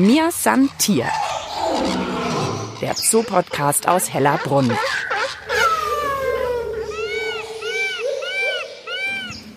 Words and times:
Mir 0.00 0.30
San 0.30 0.70
Tier. 0.78 1.04
Der 2.80 2.94
Zoo-Podcast 2.94 3.86
aus 3.86 4.10
Hellerbrunn. 4.10 4.72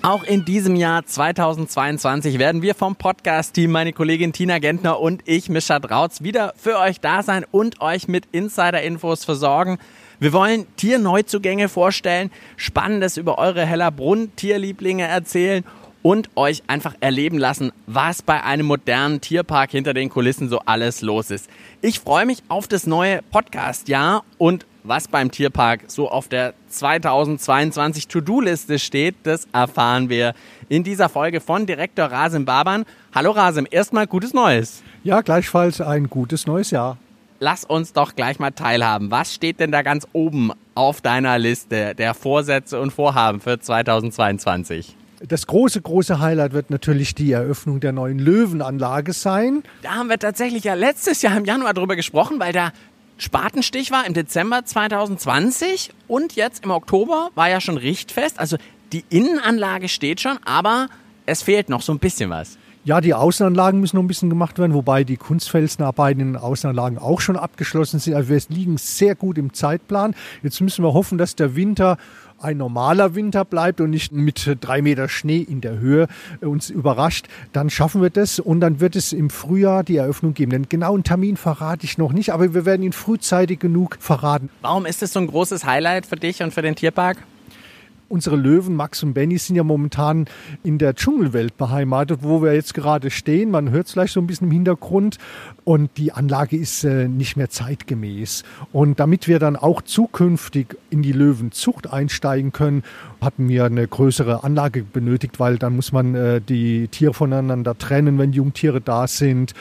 Auch 0.02 0.26
in 0.26 0.44
diesem 0.44 0.76
Jahr 0.76 1.06
2022 1.06 2.40
werden 2.40 2.62
wir 2.62 2.76
vom 2.76 2.98
Podcast-Team, 2.98 3.72
meine 3.72 3.94
Kollegin 3.94 4.34
Tina 4.34 4.60
Gentner 4.60 5.00
und 5.00 5.22
ich, 5.24 5.48
Mischa 5.48 5.80
Drautz, 5.80 6.24
wieder 6.24 6.54
für 6.58 6.78
euch 6.78 7.00
da 7.00 7.24
sein 7.24 7.46
und 7.50 7.80
euch 7.80 8.10
mit 8.10 8.26
Insider-Infos 8.34 9.24
versorgen. 9.24 9.78
Wir 10.20 10.34
wollen 10.34 10.68
Tierneuzugänge 10.76 11.70
vorstellen, 11.70 12.32
Spannendes 12.58 13.16
über 13.16 13.38
eure 13.38 13.66
Hellerbrunn-Tierlieblinge 13.66 15.08
erzählen 15.08 15.64
und 16.04 16.30
euch 16.36 16.62
einfach 16.68 16.94
erleben 17.00 17.40
lassen, 17.40 17.72
was 17.88 18.22
bei 18.22 18.44
einem 18.44 18.68
modernen 18.68 19.22
Tierpark 19.22 19.72
hinter 19.72 19.96
den 19.96 20.10
Kulissen 20.10 20.50
so 20.50 20.60
alles 20.60 21.02
los 21.02 21.32
ist. 21.32 21.50
Ich 21.82 22.00
freue 22.00 22.28
mich 22.28 22.44
auf 22.50 22.68
das 22.68 22.86
neue 22.86 23.22
Podcast-Jahr 23.32 24.24
und 24.38 24.68
was 24.84 25.08
beim 25.08 25.32
Tierpark 25.32 25.86
so 25.88 26.12
auf 26.12 26.28
der 26.28 26.54
2022 26.68 28.10
To-Do-Liste 28.10 28.80
steht, 28.80 29.16
das 29.24 29.48
erfahren 29.54 30.10
wir 30.10 30.34
in 30.68 30.84
dieser 30.84 31.08
Folge 31.08 31.40
von 31.40 31.66
Direktor 31.66 32.06
Rasim 32.06 32.44
Baban. 32.44 32.84
Hallo 33.16 33.32
Rasim, 33.32 33.66
erstmal 33.72 34.08
gutes 34.08 34.34
Neues. 34.34 34.84
Ja, 35.04 35.22
gleichfalls 35.22 35.80
ein 35.80 36.10
gutes 36.10 36.46
neues 36.48 36.72
Jahr. 36.72 36.98
Lass 37.40 37.64
uns 37.64 37.94
doch 37.94 38.16
gleich 38.16 38.40
mal 38.40 38.52
teilhaben. 38.52 39.10
Was 39.10 39.34
steht 39.34 39.62
denn 39.62 39.72
da 39.72 39.82
ganz 39.82 40.06
oben 40.12 40.52
auf 40.76 41.00
deiner 41.00 41.38
Liste 41.40 41.96
der 41.96 42.14
Vorsätze 42.14 42.80
und 42.80 42.92
Vorhaben 42.92 43.40
für 43.40 43.60
2022? 43.60 44.96
Das 45.26 45.48
große, 45.48 45.82
große 45.82 46.20
Highlight 46.20 46.52
wird 46.52 46.70
natürlich 46.70 47.16
die 47.16 47.32
Eröffnung 47.32 47.80
der 47.80 47.94
neuen 47.94 48.20
Löwenanlage 48.20 49.14
sein. 49.14 49.64
Da 49.82 49.92
haben 49.96 50.10
wir 50.10 50.20
tatsächlich 50.20 50.66
ja 50.66 50.74
letztes 50.74 51.22
Jahr 51.22 51.38
im 51.38 51.46
Januar 51.46 51.74
drüber 51.74 51.96
gesprochen, 51.96 52.42
weil 52.42 52.52
da 52.52 52.74
Spatenstich 53.18 53.92
war 53.92 54.06
im 54.06 54.14
Dezember 54.14 54.66
2020 54.66 55.92
und 56.10 56.36
jetzt 56.36 56.66
im 56.66 56.72
Oktober 56.72 57.30
war 57.36 57.50
ja 57.50 57.62
schon 57.62 57.78
Richtfest. 57.78 58.38
Also 58.38 58.58
die 58.92 59.06
Innenanlage 59.10 59.88
steht 59.88 60.20
schon, 60.20 60.40
aber 60.44 60.90
es 61.26 61.42
fehlt 61.42 61.70
noch 61.70 61.82
so 61.82 61.94
ein 61.94 62.00
bisschen 62.00 62.30
was. 62.30 62.58
Ja, 62.86 63.00
die 63.00 63.14
Außenanlagen 63.14 63.80
müssen 63.80 63.96
noch 63.96 64.04
ein 64.04 64.08
bisschen 64.08 64.30
gemacht 64.30 64.60
werden, 64.60 64.74
wobei 64.74 65.06
die 65.06 65.16
Kunstfelsenarbeiten 65.16 66.20
in 66.20 66.34
den 66.34 66.36
Außenanlagen 66.36 66.98
auch 66.98 67.22
schon 67.22 67.38
abgeschlossen 67.38 68.00
sind. 68.00 68.14
Also 68.14 68.28
wir 68.28 68.42
liegen 68.50 68.78
sehr 68.78 69.16
gut 69.16 69.38
im 69.38 69.54
Zeitplan. 69.54 70.16
Jetzt 70.42 70.60
müssen 70.60 70.84
wir 70.84 70.94
hoffen, 70.94 71.18
dass 71.18 71.38
der 71.38 71.56
Winter 71.56 71.98
ein 72.44 72.58
normaler 72.58 73.16
Winter 73.16 73.46
bleibt 73.46 73.82
und 73.82 73.90
nicht 73.90 74.12
mit 74.12 74.58
drei 74.62 74.82
Meter 74.82 75.08
Schnee 75.10 75.40
in 75.40 75.62
der 75.62 75.80
Höhe 75.80 76.08
uns 76.42 76.70
überrascht, 76.70 77.28
dann 77.54 77.70
schaffen 77.70 78.02
wir 78.02 78.10
das 78.10 78.40
und 78.40 78.60
dann 78.60 78.80
wird 78.80 78.96
es 78.96 79.14
im 79.14 79.30
Frühjahr 79.30 79.84
die 79.84 79.98
Eröffnung 79.98 80.34
geben. 80.34 80.52
Den 80.52 80.70
genauen 80.70 81.04
Termin 81.04 81.38
verrate 81.38 81.86
ich 81.86 81.98
noch 81.98 82.12
nicht, 82.12 82.32
aber 82.32 82.54
wir 82.54 82.66
werden 82.66 82.84
ihn 82.84 82.94
frühzeitig 82.94 83.60
genug 83.60 83.98
verraten. 84.00 84.50
Warum 84.62 84.86
ist 84.86 85.02
es 85.02 85.14
so 85.14 85.20
ein 85.20 85.28
großes 85.28 85.66
Highlight 85.66 86.06
für 86.06 86.18
dich 86.18 86.44
und 86.44 86.54
für 86.54 86.62
den 86.62 86.76
Tierpark? 86.76 87.18
unsere 88.14 88.36
Löwen, 88.36 88.76
Max 88.76 89.02
und 89.02 89.14
Benny, 89.14 89.40
sind 89.40 89.56
ja 89.56 89.64
momentan 89.64 90.28
in 90.64 90.78
der 90.78 90.94
Dschungelwelt 90.94 91.58
beheimatet, 91.58 92.20
wo 92.22 92.44
wir 92.44 92.54
jetzt 92.54 92.76
gerade 92.76 93.10
stehen. 93.10 93.50
Man 93.50 93.72
hört 93.72 93.88
es 93.88 93.94
vielleicht 93.94 94.14
so 94.14 94.22
ein 94.22 94.28
bisschen 94.28 94.48
im 94.48 94.52
Hintergrund. 94.52 95.18
Und 95.66 95.92
die 95.98 96.12
Anlage 96.12 96.58
ist 96.58 96.84
äh, 96.84 97.08
nicht 97.08 97.38
mehr 97.38 97.50
zeitgemäß. 97.50 98.44
Und 98.74 99.00
damit 99.00 99.28
wir 99.28 99.40
dann 99.40 99.56
auch 99.56 99.82
zukünftig 99.82 100.78
in 100.90 101.02
die 101.02 101.14
Löwenzucht 101.14 101.92
einsteigen 101.92 102.52
können, 102.52 102.84
hatten 103.22 103.48
wir 103.48 103.66
eine 103.66 103.88
größere 103.88 104.44
Anlage 104.44 104.84
benötigt, 104.84 105.40
weil 105.40 105.58
dann 105.58 105.76
muss 105.76 105.92
man 105.94 106.16
äh, 106.16 106.42
die 106.42 106.90
Tiere 106.90 107.14
voneinander 107.14 107.78
trennen, 107.78 108.18
wenn 108.18 108.34
Jungtiere 108.34 108.82
da 108.82 109.08
sind. 109.08 109.54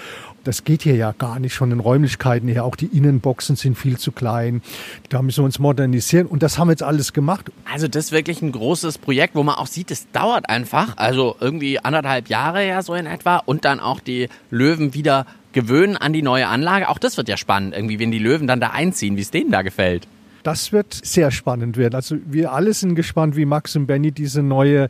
Das 0.45 0.64
geht 0.64 0.83
hier 0.83 0.97
ja 0.97 1.12
gar 1.12 1.39
nicht 1.39 1.55
von 1.55 1.70
den 1.70 1.78
Räumlichkeiten 1.78 2.48
her. 2.48 2.64
Auch 2.64 2.75
die 2.75 2.86
Innenboxen 2.86 3.55
sind 3.55 3.78
viel 3.78 3.97
zu 3.97 4.11
klein. 4.11 4.61
Da 5.08 5.23
müssen 5.23 5.42
wir 5.42 5.45
uns 5.45 5.61
modernisieren. 5.61 6.27
Und 6.27 6.42
das 6.42 6.58
haben 6.58 6.67
wir 6.67 6.73
jetzt 6.73 6.83
alles 6.83 7.12
gemacht. 7.12 7.52
Also 7.73 7.86
das 7.86 8.07
ist 8.07 8.12
wirklich 8.12 8.42
ein 8.42 8.51
großes 8.51 8.98
Projekt, 8.98 9.36
wo 9.36 9.45
man 9.45 9.55
auch 9.55 9.68
sieht, 9.68 9.92
es 9.92 10.11
dauert 10.11 10.48
einfach. 10.48 10.96
Also 10.96 11.36
irgendwie 11.39 11.79
anderthalb 11.79 12.29
Jahre 12.29 12.67
ja 12.67 12.83
so 12.83 12.95
in 12.95 13.07
etwa. 13.07 13.36
Und 13.36 13.64
dann 13.64 13.79
auch 13.79 14.01
die 14.01 14.29
Löwen 14.51 14.95
wieder 14.95 15.27
gewöhnen 15.52 15.96
an 15.96 16.13
die 16.13 16.23
neue 16.23 16.48
Anlage. 16.48 16.89
Auch 16.89 16.98
das 16.98 17.17
wird 17.17 17.29
ja 17.29 17.36
spannend, 17.36 17.74
irgendwie, 17.74 17.98
wenn 17.98 18.11
die 18.11 18.18
Löwen 18.18 18.46
dann 18.46 18.61
da 18.61 18.70
einziehen, 18.70 19.17
wie 19.17 19.23
es 19.23 19.30
denen 19.30 19.51
da 19.51 19.63
gefällt. 19.63 20.07
Das 20.42 20.73
wird 20.73 20.92
sehr 20.92 21.30
spannend 21.30 21.77
werden. 21.77 21.95
Also 21.95 22.17
wir 22.27 22.52
alle 22.52 22.74
sind 22.74 22.95
gespannt, 22.95 23.36
wie 23.36 23.45
Max 23.45 23.77
und 23.77 23.86
Benny 23.86 24.11
diese 24.11 24.42
neue 24.42 24.89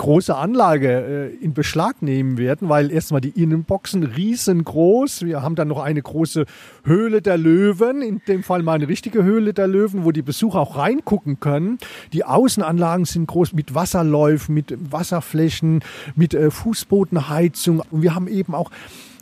große 0.00 0.34
Anlage 0.34 0.88
äh, 0.88 1.44
in 1.44 1.52
Beschlag 1.52 2.00
nehmen 2.00 2.38
werden, 2.38 2.70
weil 2.70 2.90
erstmal 2.90 3.20
die 3.20 3.42
Innenboxen 3.42 4.02
riesengroß. 4.02 5.26
Wir 5.26 5.42
haben 5.42 5.56
dann 5.56 5.68
noch 5.68 5.82
eine 5.82 6.00
große 6.00 6.46
Höhle 6.84 7.20
der 7.20 7.36
Löwen, 7.36 8.00
in 8.00 8.22
dem 8.26 8.42
Fall 8.42 8.62
mal 8.62 8.76
eine 8.76 8.88
richtige 8.88 9.22
Höhle 9.22 9.52
der 9.52 9.66
Löwen, 9.66 10.04
wo 10.04 10.10
die 10.10 10.22
Besucher 10.22 10.60
auch 10.60 10.78
reingucken 10.78 11.38
können. 11.38 11.76
Die 12.14 12.24
Außenanlagen 12.24 13.04
sind 13.04 13.26
groß 13.26 13.52
mit 13.52 13.74
Wasserläufen, 13.74 14.54
mit 14.54 14.74
Wasserflächen, 14.90 15.80
mit 16.16 16.32
äh, 16.32 16.50
Fußbodenheizung. 16.50 17.82
Und 17.90 18.00
wir 18.00 18.14
haben 18.14 18.26
eben 18.26 18.54
auch 18.54 18.70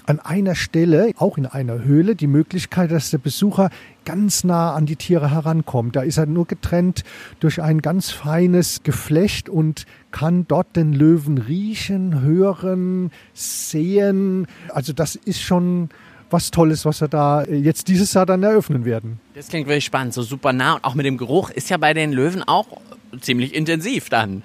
an 0.08 0.20
einer 0.20 0.54
Stelle, 0.54 1.12
auch 1.18 1.36
in 1.36 1.44
einer 1.44 1.84
Höhle, 1.84 2.16
die 2.16 2.26
Möglichkeit, 2.26 2.90
dass 2.90 3.10
der 3.10 3.18
Besucher 3.18 3.68
ganz 4.06 4.42
nah 4.42 4.72
an 4.72 4.86
die 4.86 4.96
Tiere 4.96 5.30
herankommt. 5.30 5.96
Da 5.96 6.00
ist 6.00 6.16
er 6.16 6.24
nur 6.24 6.46
getrennt 6.46 7.04
durch 7.40 7.60
ein 7.60 7.82
ganz 7.82 8.10
feines 8.10 8.82
Geflecht 8.84 9.50
und 9.50 9.84
kann 10.10 10.46
dort 10.48 10.76
den 10.76 10.94
Löwen 10.94 11.36
riechen, 11.36 12.22
hören, 12.22 13.10
sehen. 13.34 14.46
Also 14.70 14.94
das 14.94 15.14
ist 15.14 15.42
schon 15.42 15.90
was 16.30 16.50
Tolles, 16.50 16.86
was 16.86 17.02
wir 17.02 17.08
da 17.08 17.44
jetzt 17.44 17.88
dieses 17.88 18.14
Jahr 18.14 18.24
dann 18.24 18.42
eröffnen 18.42 18.86
werden. 18.86 19.20
Das 19.34 19.48
klingt 19.48 19.68
wirklich 19.68 19.84
spannend, 19.84 20.14
so 20.14 20.22
super 20.22 20.54
nah 20.54 20.74
und 20.74 20.84
auch 20.84 20.94
mit 20.94 21.04
dem 21.04 21.18
Geruch 21.18 21.50
ist 21.50 21.68
ja 21.68 21.76
bei 21.76 21.92
den 21.92 22.12
Löwen 22.12 22.42
auch 22.42 22.80
ziemlich 23.20 23.54
intensiv 23.54 24.08
dann. 24.08 24.42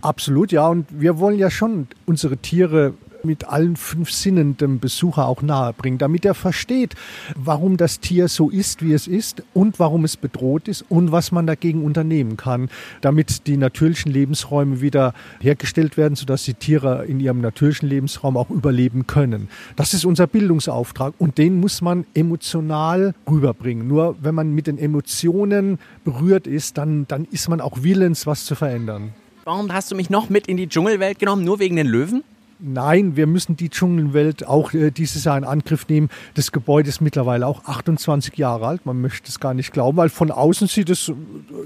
Absolut, 0.00 0.52
ja. 0.52 0.66
Und 0.68 0.86
wir 0.90 1.18
wollen 1.18 1.38
ja 1.38 1.50
schon 1.50 1.86
unsere 2.06 2.38
Tiere 2.38 2.94
mit 3.24 3.48
allen 3.48 3.76
fünf 3.76 4.10
Sinnen 4.10 4.56
dem 4.56 4.78
Besucher 4.78 5.26
auch 5.26 5.42
nahebringen, 5.42 5.98
damit 5.98 6.24
er 6.24 6.34
versteht, 6.34 6.94
warum 7.36 7.76
das 7.76 8.00
Tier 8.00 8.28
so 8.28 8.50
ist, 8.50 8.82
wie 8.82 8.92
es 8.92 9.06
ist 9.06 9.42
und 9.54 9.78
warum 9.78 10.04
es 10.04 10.16
bedroht 10.16 10.68
ist 10.68 10.84
und 10.88 11.12
was 11.12 11.32
man 11.32 11.46
dagegen 11.46 11.84
unternehmen 11.84 12.36
kann, 12.36 12.68
damit 13.00 13.46
die 13.46 13.56
natürlichen 13.56 14.12
Lebensräume 14.12 14.80
wieder 14.80 15.14
hergestellt 15.40 15.96
werden, 15.96 16.14
sodass 16.14 16.44
die 16.44 16.54
Tiere 16.54 17.04
in 17.06 17.20
ihrem 17.20 17.40
natürlichen 17.40 17.88
Lebensraum 17.88 18.36
auch 18.36 18.50
überleben 18.50 19.06
können. 19.06 19.48
Das 19.76 19.94
ist 19.94 20.04
unser 20.04 20.26
Bildungsauftrag 20.26 21.14
und 21.18 21.38
den 21.38 21.60
muss 21.60 21.80
man 21.80 22.06
emotional 22.14 23.14
rüberbringen. 23.30 23.86
Nur 23.86 24.16
wenn 24.20 24.34
man 24.34 24.54
mit 24.54 24.66
den 24.66 24.78
Emotionen 24.78 25.78
berührt 26.04 26.46
ist, 26.46 26.78
dann, 26.78 27.06
dann 27.08 27.26
ist 27.30 27.48
man 27.48 27.60
auch 27.60 27.82
willens, 27.82 28.26
was 28.26 28.44
zu 28.44 28.54
verändern. 28.54 29.12
Warum 29.44 29.72
hast 29.72 29.90
du 29.90 29.96
mich 29.96 30.08
noch 30.08 30.28
mit 30.28 30.46
in 30.46 30.56
die 30.56 30.68
Dschungelwelt 30.68 31.18
genommen? 31.18 31.44
Nur 31.44 31.58
wegen 31.58 31.74
den 31.74 31.88
Löwen? 31.88 32.22
Nein, 32.64 33.16
wir 33.16 33.26
müssen 33.26 33.56
die 33.56 33.70
Dschungelwelt 33.70 34.46
auch 34.46 34.72
äh, 34.72 34.92
dieses 34.92 35.24
Jahr 35.24 35.36
in 35.36 35.42
Angriff 35.42 35.88
nehmen. 35.88 36.10
Das 36.34 36.52
Gebäude 36.52 36.88
ist 36.88 37.00
mittlerweile 37.00 37.48
auch 37.48 37.64
28 37.64 38.36
Jahre 38.36 38.68
alt. 38.68 38.86
Man 38.86 39.00
möchte 39.00 39.28
es 39.28 39.40
gar 39.40 39.52
nicht 39.52 39.72
glauben, 39.72 39.96
weil 39.96 40.10
von 40.10 40.30
außen 40.30 40.68
sieht 40.68 40.88
es 40.88 41.08
äh, 41.08 41.14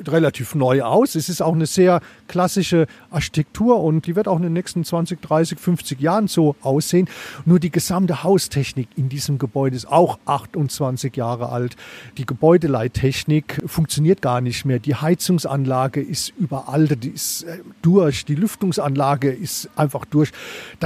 relativ 0.08 0.54
neu 0.54 0.80
aus. 0.80 1.14
Es 1.14 1.28
ist 1.28 1.42
auch 1.42 1.52
eine 1.52 1.66
sehr 1.66 2.00
klassische 2.28 2.86
Architektur 3.10 3.82
und 3.82 4.06
die 4.06 4.16
wird 4.16 4.26
auch 4.26 4.38
in 4.38 4.44
den 4.44 4.54
nächsten 4.54 4.84
20, 4.84 5.20
30, 5.20 5.58
50 5.58 6.00
Jahren 6.00 6.28
so 6.28 6.56
aussehen. 6.62 7.10
Nur 7.44 7.60
die 7.60 7.70
gesamte 7.70 8.24
Haustechnik 8.24 8.88
in 8.96 9.10
diesem 9.10 9.36
Gebäude 9.36 9.76
ist 9.76 9.88
auch 9.88 10.18
28 10.24 11.14
Jahre 11.14 11.50
alt. 11.50 11.76
Die 12.16 12.24
Gebäudeleittechnik 12.24 13.60
funktioniert 13.66 14.22
gar 14.22 14.40
nicht 14.40 14.64
mehr. 14.64 14.78
Die 14.78 14.94
Heizungsanlage 14.94 16.00
ist 16.00 16.32
überaltet, 16.38 17.04
die 17.04 17.10
ist 17.10 17.42
äh, 17.42 17.58
durch. 17.82 18.24
Die 18.24 18.34
Lüftungsanlage 18.34 19.30
ist 19.30 19.68
einfach 19.76 20.06
durch. 20.06 20.32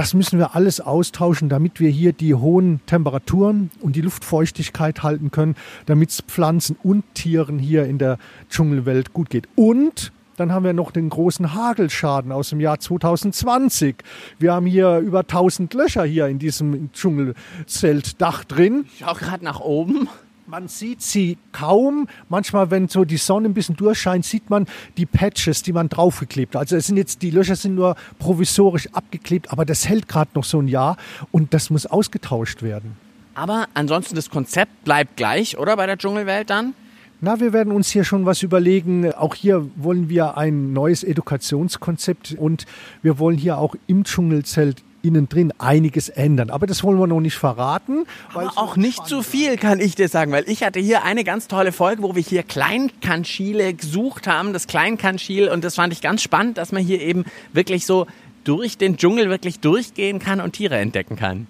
müssen 0.15 0.39
wir 0.39 0.55
alles 0.55 0.81
austauschen, 0.81 1.47
damit 1.47 1.79
wir 1.79 1.91
hier 1.91 2.11
die 2.11 2.33
hohen 2.33 2.81
Temperaturen 2.87 3.69
und 3.81 3.95
die 3.95 4.01
Luftfeuchtigkeit 4.01 5.03
halten 5.03 5.29
können, 5.29 5.55
damit 5.85 6.09
es 6.09 6.21
Pflanzen 6.21 6.75
und 6.81 7.03
Tieren 7.13 7.59
hier 7.59 7.85
in 7.85 7.99
der 7.99 8.17
Dschungelwelt 8.49 9.13
gut 9.13 9.29
geht. 9.29 9.47
Und 9.55 10.11
dann 10.37 10.51
haben 10.51 10.65
wir 10.65 10.73
noch 10.73 10.89
den 10.89 11.07
großen 11.07 11.53
Hagelschaden 11.53 12.31
aus 12.31 12.49
dem 12.49 12.59
Jahr 12.59 12.79
2020. 12.79 13.97
Wir 14.39 14.53
haben 14.53 14.65
hier 14.65 14.97
über 14.97 15.19
1000 15.19 15.71
Löcher 15.75 16.03
hier 16.03 16.25
in 16.25 16.39
diesem 16.39 16.91
Dschungelzeltdach 16.93 18.43
drin. 18.45 18.85
Ich 18.95 19.05
auch 19.05 19.19
gerade 19.19 19.45
nach 19.45 19.59
oben. 19.59 20.09
Man 20.51 20.67
sieht 20.67 21.01
sie 21.01 21.37
kaum. 21.53 22.09
Manchmal, 22.27 22.71
wenn 22.71 22.89
so 22.89 23.05
die 23.05 23.15
Sonne 23.15 23.47
ein 23.47 23.53
bisschen 23.53 23.77
durchscheint, 23.77 24.25
sieht 24.25 24.49
man 24.49 24.65
die 24.97 25.05
Patches, 25.05 25.63
die 25.63 25.71
man 25.71 25.87
draufgeklebt 25.87 26.55
hat. 26.55 26.63
Also 26.63 26.75
es 26.75 26.87
sind 26.87 26.97
jetzt, 26.97 27.21
die 27.21 27.29
Löcher 27.29 27.55
sind 27.55 27.75
nur 27.75 27.95
provisorisch 28.19 28.89
abgeklebt, 28.91 29.49
aber 29.49 29.63
das 29.63 29.87
hält 29.87 30.09
gerade 30.09 30.31
noch 30.35 30.43
so 30.43 30.59
ein 30.59 30.67
Jahr 30.67 30.97
und 31.31 31.53
das 31.53 31.69
muss 31.69 31.85
ausgetauscht 31.85 32.63
werden. 32.63 32.97
Aber 33.33 33.67
ansonsten 33.75 34.13
das 34.15 34.29
Konzept 34.29 34.83
bleibt 34.83 35.15
gleich, 35.15 35.57
oder 35.57 35.77
bei 35.77 35.85
der 35.85 35.97
Dschungelwelt 35.97 36.49
dann? 36.49 36.73
Na, 37.21 37.39
wir 37.39 37.53
werden 37.53 37.71
uns 37.71 37.89
hier 37.89 38.03
schon 38.03 38.25
was 38.25 38.43
überlegen. 38.43 39.09
Auch 39.13 39.35
hier 39.35 39.65
wollen 39.77 40.09
wir 40.09 40.37
ein 40.37 40.73
neues 40.73 41.05
Edukationskonzept 41.05 42.35
und 42.37 42.65
wir 43.01 43.19
wollen 43.19 43.37
hier 43.37 43.57
auch 43.57 43.75
im 43.87 44.03
Dschungelzelt 44.03 44.83
innen 45.03 45.29
drin 45.29 45.53
einiges 45.57 46.09
ändern. 46.09 46.49
Aber 46.49 46.67
das 46.67 46.83
wollen 46.83 46.99
wir 46.99 47.07
noch 47.07 47.21
nicht 47.21 47.35
verraten. 47.35 48.05
Aber 48.33 48.51
auch 48.55 48.75
nicht 48.75 49.07
zu 49.07 49.21
viel, 49.23 49.57
kann 49.57 49.79
ich 49.79 49.95
dir 49.95 50.07
sagen, 50.07 50.31
weil 50.31 50.47
ich 50.47 50.63
hatte 50.63 50.79
hier 50.79 51.03
eine 51.03 51.23
ganz 51.23 51.47
tolle 51.47 51.71
Folge, 51.71 52.03
wo 52.03 52.15
wir 52.15 52.21
hier 52.21 52.43
Kleinkanschile 52.43 53.73
gesucht 53.73 54.27
haben, 54.27 54.53
das 54.53 54.67
Kleinkanschil 54.67 55.49
und 55.49 55.63
das 55.63 55.75
fand 55.75 55.93
ich 55.93 56.01
ganz 56.01 56.21
spannend, 56.21 56.57
dass 56.57 56.71
man 56.71 56.83
hier 56.83 57.01
eben 57.01 57.25
wirklich 57.53 57.85
so 57.85 58.07
durch 58.43 58.77
den 58.77 58.97
Dschungel 58.97 59.29
wirklich 59.29 59.59
durchgehen 59.59 60.19
kann 60.19 60.41
und 60.41 60.53
Tiere 60.53 60.77
entdecken 60.77 61.15
kann. 61.15 61.47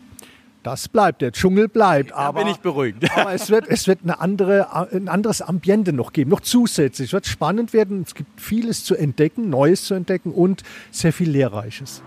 Das 0.64 0.88
bleibt, 0.88 1.24
der 1.24 1.32
Dschungel 1.32 1.68
bleibt. 1.68 2.12
Da 2.12 2.18
aber, 2.18 2.44
bin 2.44 2.52
ich 2.52 2.58
beruhigt. 2.58 3.10
aber 3.16 3.34
es 3.34 3.50
wird, 3.50 3.68
es 3.68 3.88
wird 3.88 4.00
eine 4.04 4.20
andere, 4.20 4.92
ein 4.92 5.08
anderes 5.08 5.42
Ambiente 5.42 5.92
noch 5.92 6.14
geben, 6.14 6.30
noch 6.30 6.42
zusätzlich. 6.42 7.10
Es 7.10 7.14
wird 7.14 7.26
spannend 7.26 7.74
werden. 7.74 8.04
Es 8.06 8.14
gibt 8.14 8.40
vieles 8.40 8.84
zu 8.84 8.96
entdecken, 8.96 9.50
Neues 9.50 9.86
zu 9.86 9.96
entdecken 9.96 10.32
und 10.32 10.62
sehr 10.92 11.14
viel 11.14 11.32
Lehrreiches. 11.32 12.04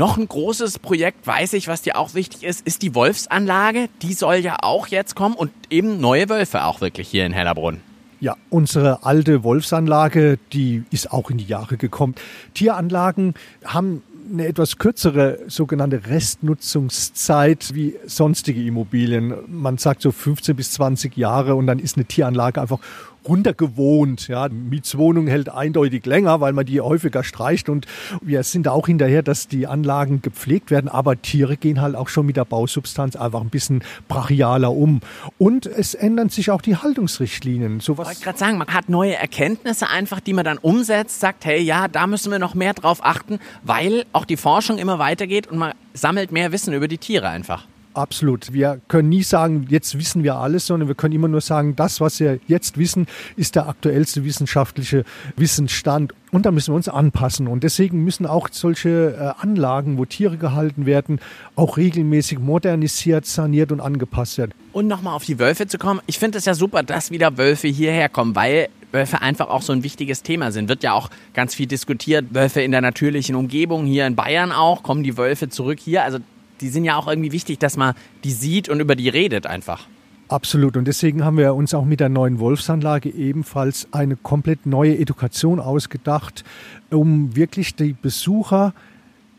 Noch 0.00 0.16
ein 0.16 0.26
großes 0.26 0.78
Projekt, 0.78 1.26
weiß 1.26 1.52
ich, 1.52 1.68
was 1.68 1.82
dir 1.82 1.98
auch 1.98 2.14
wichtig 2.14 2.42
ist, 2.42 2.66
ist 2.66 2.80
die 2.80 2.94
Wolfsanlage. 2.94 3.90
Die 4.00 4.14
soll 4.14 4.36
ja 4.36 4.56
auch 4.62 4.86
jetzt 4.86 5.14
kommen 5.14 5.34
und 5.34 5.50
eben 5.68 6.00
neue 6.00 6.30
Wölfe 6.30 6.64
auch 6.64 6.80
wirklich 6.80 7.06
hier 7.06 7.26
in 7.26 7.34
Hellerbrunn. 7.34 7.82
Ja, 8.18 8.34
unsere 8.48 9.04
alte 9.04 9.44
Wolfsanlage, 9.44 10.38
die 10.54 10.84
ist 10.90 11.12
auch 11.12 11.30
in 11.30 11.36
die 11.36 11.44
Jahre 11.44 11.76
gekommen. 11.76 12.14
Tieranlagen 12.54 13.34
haben 13.62 14.02
eine 14.32 14.46
etwas 14.46 14.78
kürzere 14.78 15.40
sogenannte 15.48 16.06
Restnutzungszeit 16.06 17.74
wie 17.74 17.96
sonstige 18.06 18.62
Immobilien. 18.62 19.34
Man 19.48 19.76
sagt 19.76 20.00
so 20.00 20.12
15 20.12 20.56
bis 20.56 20.72
20 20.72 21.14
Jahre 21.18 21.56
und 21.56 21.66
dann 21.66 21.78
ist 21.78 21.98
eine 21.98 22.06
Tieranlage 22.06 22.58
einfach 22.62 22.78
runtergewohnt. 23.26 24.28
Ja, 24.28 24.48
Mietswohnung 24.48 25.26
hält 25.26 25.48
eindeutig 25.48 26.06
länger, 26.06 26.40
weil 26.40 26.52
man 26.52 26.66
die 26.66 26.80
häufiger 26.80 27.24
streicht 27.24 27.68
und 27.68 27.86
wir 28.20 28.42
sind 28.42 28.68
auch 28.68 28.86
hinterher, 28.86 29.22
dass 29.22 29.48
die 29.48 29.66
Anlagen 29.66 30.22
gepflegt 30.22 30.70
werden, 30.70 30.88
aber 30.88 31.20
Tiere 31.20 31.56
gehen 31.56 31.80
halt 31.80 31.94
auch 31.94 32.08
schon 32.08 32.26
mit 32.26 32.36
der 32.36 32.44
Bausubstanz 32.44 33.16
einfach 33.16 33.40
ein 33.40 33.50
bisschen 33.50 33.82
brachialer 34.08 34.72
um. 34.72 35.00
Und 35.38 35.66
es 35.66 35.94
ändern 35.94 36.28
sich 36.28 36.50
auch 36.50 36.62
die 36.62 36.76
Haltungsrichtlinien. 36.76 37.80
So 37.80 37.98
was 37.98 38.08
ich 38.08 38.14
wollte 38.14 38.24
gerade 38.24 38.38
sagen, 38.38 38.58
man 38.58 38.68
hat 38.68 38.88
neue 38.88 39.14
Erkenntnisse 39.14 39.88
einfach, 39.88 40.20
die 40.20 40.32
man 40.32 40.44
dann 40.44 40.58
umsetzt, 40.58 41.20
sagt, 41.20 41.44
hey, 41.44 41.60
ja, 41.60 41.88
da 41.88 42.06
müssen 42.06 42.30
wir 42.30 42.38
noch 42.38 42.54
mehr 42.54 42.74
drauf 42.74 42.98
achten, 43.02 43.38
weil 43.62 44.04
auch 44.12 44.24
die 44.24 44.36
Forschung 44.36 44.78
immer 44.78 44.98
weitergeht 44.98 45.46
und 45.46 45.58
man 45.58 45.72
sammelt 45.94 46.32
mehr 46.32 46.52
Wissen 46.52 46.72
über 46.72 46.88
die 46.88 46.98
Tiere 46.98 47.28
einfach. 47.28 47.66
Absolut. 47.92 48.52
Wir 48.52 48.80
können 48.86 49.08
nie 49.08 49.24
sagen, 49.24 49.66
jetzt 49.68 49.98
wissen 49.98 50.22
wir 50.22 50.36
alles, 50.36 50.66
sondern 50.66 50.86
wir 50.86 50.94
können 50.94 51.14
immer 51.14 51.26
nur 51.26 51.40
sagen, 51.40 51.74
das, 51.74 52.00
was 52.00 52.20
wir 52.20 52.38
jetzt 52.46 52.78
wissen, 52.78 53.06
ist 53.36 53.56
der 53.56 53.68
aktuellste 53.68 54.24
wissenschaftliche 54.24 55.04
Wissensstand. 55.36 56.14
Und 56.30 56.46
da 56.46 56.52
müssen 56.52 56.72
wir 56.72 56.76
uns 56.76 56.88
anpassen. 56.88 57.48
Und 57.48 57.64
deswegen 57.64 58.04
müssen 58.04 58.26
auch 58.26 58.48
solche 58.52 59.34
äh, 59.38 59.42
Anlagen, 59.42 59.98
wo 59.98 60.04
Tiere 60.04 60.36
gehalten 60.36 60.86
werden, 60.86 61.18
auch 61.56 61.76
regelmäßig 61.76 62.38
modernisiert, 62.38 63.26
saniert 63.26 63.72
und 63.72 63.80
angepasst 63.80 64.38
werden. 64.38 64.52
Und 64.72 64.86
nochmal 64.86 65.14
auf 65.14 65.24
die 65.24 65.40
Wölfe 65.40 65.66
zu 65.66 65.76
kommen. 65.76 66.00
Ich 66.06 66.20
finde 66.20 66.38
es 66.38 66.44
ja 66.44 66.54
super, 66.54 66.84
dass 66.84 67.10
wieder 67.10 67.38
Wölfe 67.38 67.66
hierher 67.66 68.08
kommen, 68.08 68.36
weil 68.36 68.68
Wölfe 68.92 69.20
einfach 69.20 69.48
auch 69.48 69.62
so 69.62 69.72
ein 69.72 69.82
wichtiges 69.82 70.22
Thema 70.22 70.52
sind. 70.52 70.68
Wird 70.68 70.84
ja 70.84 70.92
auch 70.92 71.10
ganz 71.34 71.56
viel 71.56 71.66
diskutiert. 71.66 72.26
Wölfe 72.30 72.60
in 72.60 72.70
der 72.70 72.80
natürlichen 72.80 73.34
Umgebung, 73.34 73.84
hier 73.86 74.06
in 74.06 74.14
Bayern 74.14 74.52
auch, 74.52 74.84
kommen 74.84 75.02
die 75.02 75.16
Wölfe 75.16 75.48
zurück 75.48 75.80
hier. 75.80 76.04
Also 76.04 76.18
die 76.60 76.68
sind 76.68 76.84
ja 76.84 76.96
auch 76.96 77.08
irgendwie 77.08 77.32
wichtig, 77.32 77.58
dass 77.58 77.76
man 77.76 77.94
die 78.24 78.32
sieht 78.32 78.68
und 78.68 78.80
über 78.80 78.96
die 78.96 79.08
redet 79.08 79.46
einfach. 79.46 79.86
Absolut. 80.28 80.76
Und 80.76 80.84
deswegen 80.86 81.24
haben 81.24 81.38
wir 81.38 81.54
uns 81.54 81.74
auch 81.74 81.84
mit 81.84 81.98
der 81.98 82.08
neuen 82.08 82.38
Wolfsanlage 82.38 83.10
ebenfalls 83.10 83.88
eine 83.90 84.14
komplett 84.14 84.64
neue 84.64 84.96
Education 84.96 85.58
ausgedacht, 85.58 86.44
um 86.90 87.34
wirklich 87.34 87.74
die 87.74 87.94
Besucher 87.94 88.72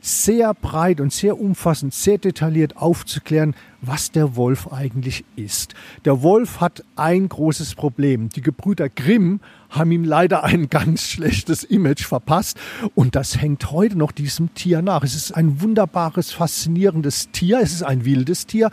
sehr 0.02 0.56
breit 0.56 1.00
und 1.00 1.14
sehr 1.14 1.40
umfassend, 1.40 1.94
sehr 1.94 2.18
detailliert 2.18 2.76
aufzuklären, 2.76 3.56
was 3.82 4.12
der 4.12 4.36
Wolf 4.36 4.72
eigentlich 4.74 5.24
ist. 5.36 5.76
Der 6.06 6.24
Wolf 6.24 6.60
hat 6.60 6.84
ein 6.96 7.30
großes 7.30 7.76
Problem. 7.76 8.30
Die 8.30 8.42
Gebrüder 8.42 8.90
Grimm 8.90 9.40
haben 9.70 9.92
ihm 9.92 10.04
leider 10.04 10.44
ein 10.44 10.70
ganz 10.70 11.04
schlechtes 11.04 11.64
Image 11.64 12.04
verpasst 12.04 12.60
und 12.96 13.16
das 13.16 13.40
hängt 13.40 13.72
heute 13.72 13.98
noch 13.98 14.12
diesem 14.12 14.54
Tier 14.56 14.82
nach. 14.82 15.04
Es 15.04 15.16
ist 15.16 15.32
ein 15.34 15.62
wunderbares, 15.62 16.32
faszinierendes 16.32 17.30
Tier, 17.32 17.60
es 17.62 17.72
ist 17.72 17.84
ein 17.84 18.04
wildes 18.04 18.48
Tier 18.48 18.72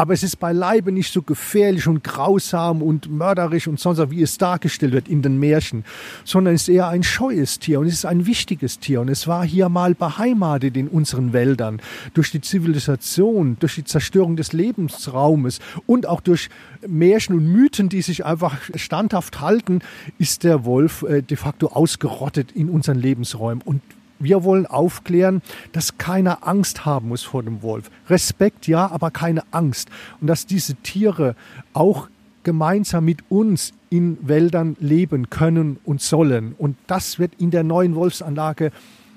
aber 0.00 0.14
es 0.14 0.22
ist 0.22 0.36
beileibe 0.36 0.92
nicht 0.92 1.12
so 1.12 1.20
gefährlich 1.20 1.86
und 1.86 2.02
grausam 2.02 2.80
und 2.80 3.10
mörderisch 3.10 3.68
und 3.68 3.78
sonst 3.78 4.10
wie 4.10 4.22
es 4.22 4.38
dargestellt 4.38 4.94
wird 4.94 5.08
in 5.08 5.20
den 5.20 5.38
Märchen, 5.38 5.84
sondern 6.24 6.54
es 6.54 6.62
ist 6.62 6.68
eher 6.70 6.88
ein 6.88 7.02
scheues 7.02 7.58
Tier 7.58 7.80
und 7.80 7.86
es 7.86 7.92
ist 7.92 8.04
ein 8.06 8.24
wichtiges 8.24 8.78
Tier. 8.78 9.02
Und 9.02 9.10
es 9.10 9.26
war 9.26 9.44
hier 9.44 9.68
mal 9.68 9.94
beheimatet 9.94 10.78
in 10.78 10.88
unseren 10.88 11.34
Wäldern 11.34 11.82
durch 12.14 12.30
die 12.30 12.40
Zivilisation, 12.40 13.58
durch 13.60 13.74
die 13.74 13.84
Zerstörung 13.84 14.36
des 14.36 14.54
Lebensraumes 14.54 15.60
und 15.86 16.06
auch 16.06 16.22
durch 16.22 16.48
Märchen 16.88 17.36
und 17.36 17.52
Mythen, 17.52 17.90
die 17.90 18.00
sich 18.00 18.24
einfach 18.24 18.56
standhaft 18.76 19.42
halten, 19.42 19.80
ist 20.16 20.44
der 20.44 20.64
Wolf 20.64 21.02
äh, 21.02 21.20
de 21.20 21.36
facto 21.36 21.66
ausgerottet 21.66 22.52
in 22.52 22.70
unseren 22.70 22.98
Lebensräumen. 22.98 23.60
Und 23.62 23.82
wir 24.20 24.44
wollen 24.44 24.66
aufklären, 24.66 25.42
dass 25.72 25.98
keiner 25.98 26.46
Angst 26.46 26.84
haben 26.84 27.08
muss 27.08 27.22
vor 27.22 27.42
dem 27.42 27.62
Wolf. 27.62 27.90
Respekt 28.08 28.68
ja, 28.68 28.90
aber 28.90 29.10
keine 29.10 29.42
Angst. 29.50 29.88
Und 30.20 30.28
dass 30.28 30.46
diese 30.46 30.76
Tiere 30.76 31.34
auch 31.72 32.08
gemeinsam 32.44 33.04
mit 33.04 33.18
uns 33.28 33.72
in 33.90 34.16
Wäldern 34.22 34.76
leben 34.78 35.30
können 35.30 35.78
und 35.84 36.00
sollen. 36.00 36.54
Und 36.56 36.76
das 36.86 37.18
wird 37.18 37.32
in 37.38 37.50
der 37.50 37.64
neuen 37.64 37.94
Wolfsanlage 37.94 38.70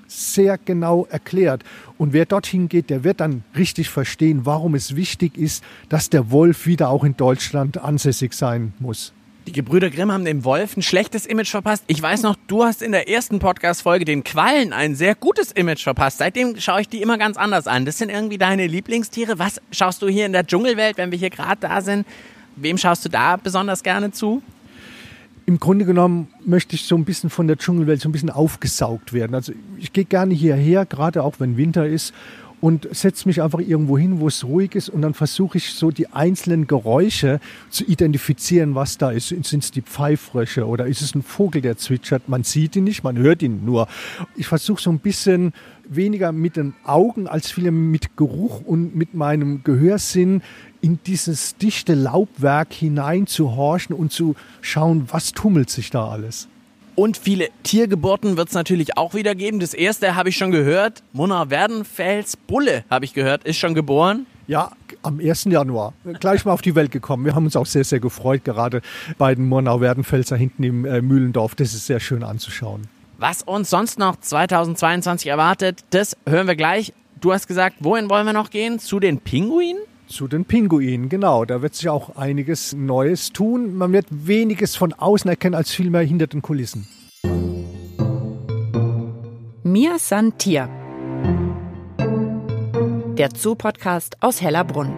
sehr 0.06 0.58
genau 0.58 1.06
erklärt. 1.06 1.64
Und 1.98 2.12
wer 2.12 2.26
dorthin 2.26 2.68
geht, 2.68 2.90
der 2.90 3.04
wird 3.04 3.20
dann 3.20 3.42
richtig 3.56 3.88
verstehen, 3.88 4.44
warum 4.44 4.74
es 4.74 4.96
wichtig 4.96 5.38
ist, 5.38 5.64
dass 5.88 6.10
der 6.10 6.30
Wolf 6.30 6.66
wieder 6.66 6.88
auch 6.90 7.04
in 7.04 7.16
Deutschland 7.16 7.78
ansässig 7.78 8.34
sein 8.34 8.74
muss. 8.78 9.12
Die 9.46 9.52
Gebrüder 9.52 9.90
Grimm 9.90 10.10
haben 10.10 10.24
dem 10.24 10.42
Wolf 10.44 10.74
ein 10.74 10.80
schlechtes 10.82 11.26
Image 11.26 11.50
verpasst. 11.50 11.84
Ich 11.86 12.00
weiß 12.00 12.22
noch, 12.22 12.34
du 12.46 12.64
hast 12.64 12.80
in 12.80 12.92
der 12.92 13.10
ersten 13.10 13.40
Podcast-Folge 13.40 14.06
den 14.06 14.24
Quallen 14.24 14.72
ein 14.72 14.94
sehr 14.94 15.14
gutes 15.14 15.52
Image 15.52 15.82
verpasst. 15.82 16.16
Seitdem 16.16 16.58
schaue 16.58 16.80
ich 16.80 16.88
die 16.88 17.02
immer 17.02 17.18
ganz 17.18 17.36
anders 17.36 17.66
an. 17.66 17.84
Das 17.84 17.98
sind 17.98 18.08
irgendwie 18.08 18.38
deine 18.38 18.66
Lieblingstiere. 18.66 19.38
Was 19.38 19.60
schaust 19.70 20.00
du 20.00 20.08
hier 20.08 20.24
in 20.24 20.32
der 20.32 20.46
Dschungelwelt, 20.46 20.96
wenn 20.96 21.10
wir 21.10 21.18
hier 21.18 21.28
gerade 21.28 21.60
da 21.60 21.82
sind? 21.82 22.06
Wem 22.56 22.78
schaust 22.78 23.04
du 23.04 23.10
da 23.10 23.36
besonders 23.36 23.82
gerne 23.82 24.12
zu? 24.12 24.42
Im 25.44 25.60
Grunde 25.60 25.84
genommen 25.84 26.28
möchte 26.46 26.74
ich 26.74 26.84
so 26.84 26.96
ein 26.96 27.04
bisschen 27.04 27.28
von 27.28 27.46
der 27.46 27.58
Dschungelwelt 27.58 28.00
so 28.00 28.08
ein 28.08 28.12
bisschen 28.12 28.30
aufgesaugt 28.30 29.12
werden. 29.12 29.34
Also 29.34 29.52
ich 29.76 29.92
gehe 29.92 30.06
gerne 30.06 30.32
hierher, 30.32 30.86
gerade 30.86 31.22
auch 31.22 31.34
wenn 31.38 31.58
Winter 31.58 31.86
ist 31.86 32.14
und 32.64 32.88
setze 32.92 33.28
mich 33.28 33.42
einfach 33.42 33.58
irgendwo 33.58 33.98
hin, 33.98 34.20
wo 34.20 34.26
es 34.26 34.42
ruhig 34.42 34.74
ist 34.74 34.88
und 34.88 35.02
dann 35.02 35.12
versuche 35.12 35.58
ich 35.58 35.74
so 35.74 35.90
die 35.90 36.08
einzelnen 36.14 36.66
Geräusche 36.66 37.38
zu 37.68 37.84
identifizieren, 37.84 38.74
was 38.74 38.96
da 38.96 39.10
ist. 39.10 39.28
Sind 39.28 39.62
es 39.62 39.70
die 39.70 39.82
Pfeifrösche 39.82 40.66
oder 40.66 40.86
ist 40.86 41.02
es 41.02 41.14
ein 41.14 41.22
Vogel, 41.22 41.60
der 41.60 41.76
zwitschert? 41.76 42.26
Man 42.26 42.42
sieht 42.42 42.74
ihn 42.74 42.84
nicht, 42.84 43.04
man 43.04 43.18
hört 43.18 43.42
ihn 43.42 43.66
nur. 43.66 43.86
Ich 44.34 44.46
versuche 44.46 44.80
so 44.80 44.88
ein 44.88 44.98
bisschen 44.98 45.52
weniger 45.86 46.32
mit 46.32 46.56
den 46.56 46.72
Augen 46.84 47.26
als 47.26 47.50
viel 47.50 47.70
mit 47.70 48.16
Geruch 48.16 48.62
und 48.64 48.96
mit 48.96 49.12
meinem 49.12 49.62
Gehörsinn 49.62 50.40
in 50.80 51.00
dieses 51.04 51.56
dichte 51.58 51.92
Laubwerk 51.92 52.72
hinein 52.72 53.26
zu 53.26 53.56
horchen 53.56 53.94
und 53.94 54.10
zu 54.10 54.36
schauen, 54.62 55.06
was 55.10 55.32
tummelt 55.32 55.68
sich 55.68 55.90
da 55.90 56.08
alles. 56.08 56.48
Und 56.96 57.16
viele 57.16 57.48
Tiergeburten 57.64 58.36
wird 58.36 58.48
es 58.48 58.54
natürlich 58.54 58.96
auch 58.96 59.14
wieder 59.14 59.34
geben. 59.34 59.58
Das 59.58 59.74
erste 59.74 60.14
habe 60.14 60.28
ich 60.28 60.36
schon 60.36 60.52
gehört. 60.52 61.02
Mona 61.12 61.50
Werdenfels 61.50 62.36
Bulle, 62.36 62.84
habe 62.88 63.04
ich 63.04 63.14
gehört, 63.14 63.44
ist 63.44 63.58
schon 63.58 63.74
geboren. 63.74 64.26
Ja, 64.46 64.70
am 65.02 65.18
1. 65.18 65.44
Januar. 65.44 65.94
Gleich 66.20 66.44
mal 66.44 66.52
auf 66.52 66.62
die 66.62 66.74
Welt 66.74 66.90
gekommen. 66.90 67.24
Wir 67.24 67.34
haben 67.34 67.46
uns 67.46 67.56
auch 67.56 67.66
sehr, 67.66 67.84
sehr 67.84 67.98
gefreut, 67.98 68.44
gerade 68.44 68.82
bei 69.18 69.34
den 69.34 69.48
Murnau-Werdenfelser 69.48 70.36
hinten 70.36 70.62
im 70.62 70.84
äh, 70.84 71.00
Mühlendorf. 71.00 71.54
Das 71.54 71.74
ist 71.74 71.86
sehr 71.86 71.98
schön 71.98 72.22
anzuschauen. 72.22 72.86
Was 73.18 73.42
uns 73.42 73.70
sonst 73.70 73.98
noch 73.98 74.16
2022 74.16 75.30
erwartet, 75.30 75.84
das 75.90 76.16
hören 76.26 76.46
wir 76.46 76.56
gleich. 76.56 76.92
Du 77.20 77.32
hast 77.32 77.46
gesagt, 77.46 77.76
wohin 77.80 78.10
wollen 78.10 78.26
wir 78.26 78.32
noch 78.32 78.50
gehen? 78.50 78.78
Zu 78.78 79.00
den 79.00 79.18
Pinguinen? 79.18 79.80
Zu 80.06 80.28
den 80.28 80.44
Pinguinen, 80.44 81.08
genau. 81.08 81.44
Da 81.44 81.62
wird 81.62 81.74
sich 81.74 81.88
auch 81.88 82.16
einiges 82.16 82.72
Neues 82.74 83.32
tun. 83.32 83.74
Man 83.74 83.92
wird 83.92 84.06
weniges 84.10 84.76
von 84.76 84.92
außen 84.92 85.28
erkennen 85.28 85.54
als 85.54 85.70
vielmehr 85.70 86.02
hinter 86.02 86.26
den 86.26 86.42
Kulissen. 86.42 86.86
Mir 89.62 89.98
san 89.98 90.36
Tier. 90.38 90.68
Der 93.16 93.30
Zoo-Podcast 93.34 94.16
aus 94.20 94.42
Hellerbrunn. 94.42 94.92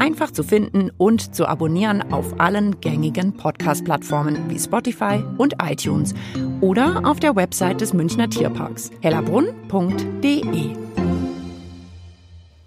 Einfach 0.00 0.32
zu 0.32 0.42
finden 0.42 0.90
und 0.98 1.34
zu 1.34 1.46
abonnieren 1.46 2.02
auf 2.12 2.40
allen 2.40 2.80
gängigen 2.80 3.36
Podcast-Plattformen 3.36 4.50
wie 4.50 4.58
Spotify 4.58 5.22
und 5.38 5.54
iTunes 5.62 6.14
oder 6.60 7.02
auf 7.04 7.20
der 7.20 7.36
Website 7.36 7.80
des 7.80 7.92
Münchner 7.92 8.28
Tierparks 8.28 8.90
hellerbrunn.de. 9.02 10.89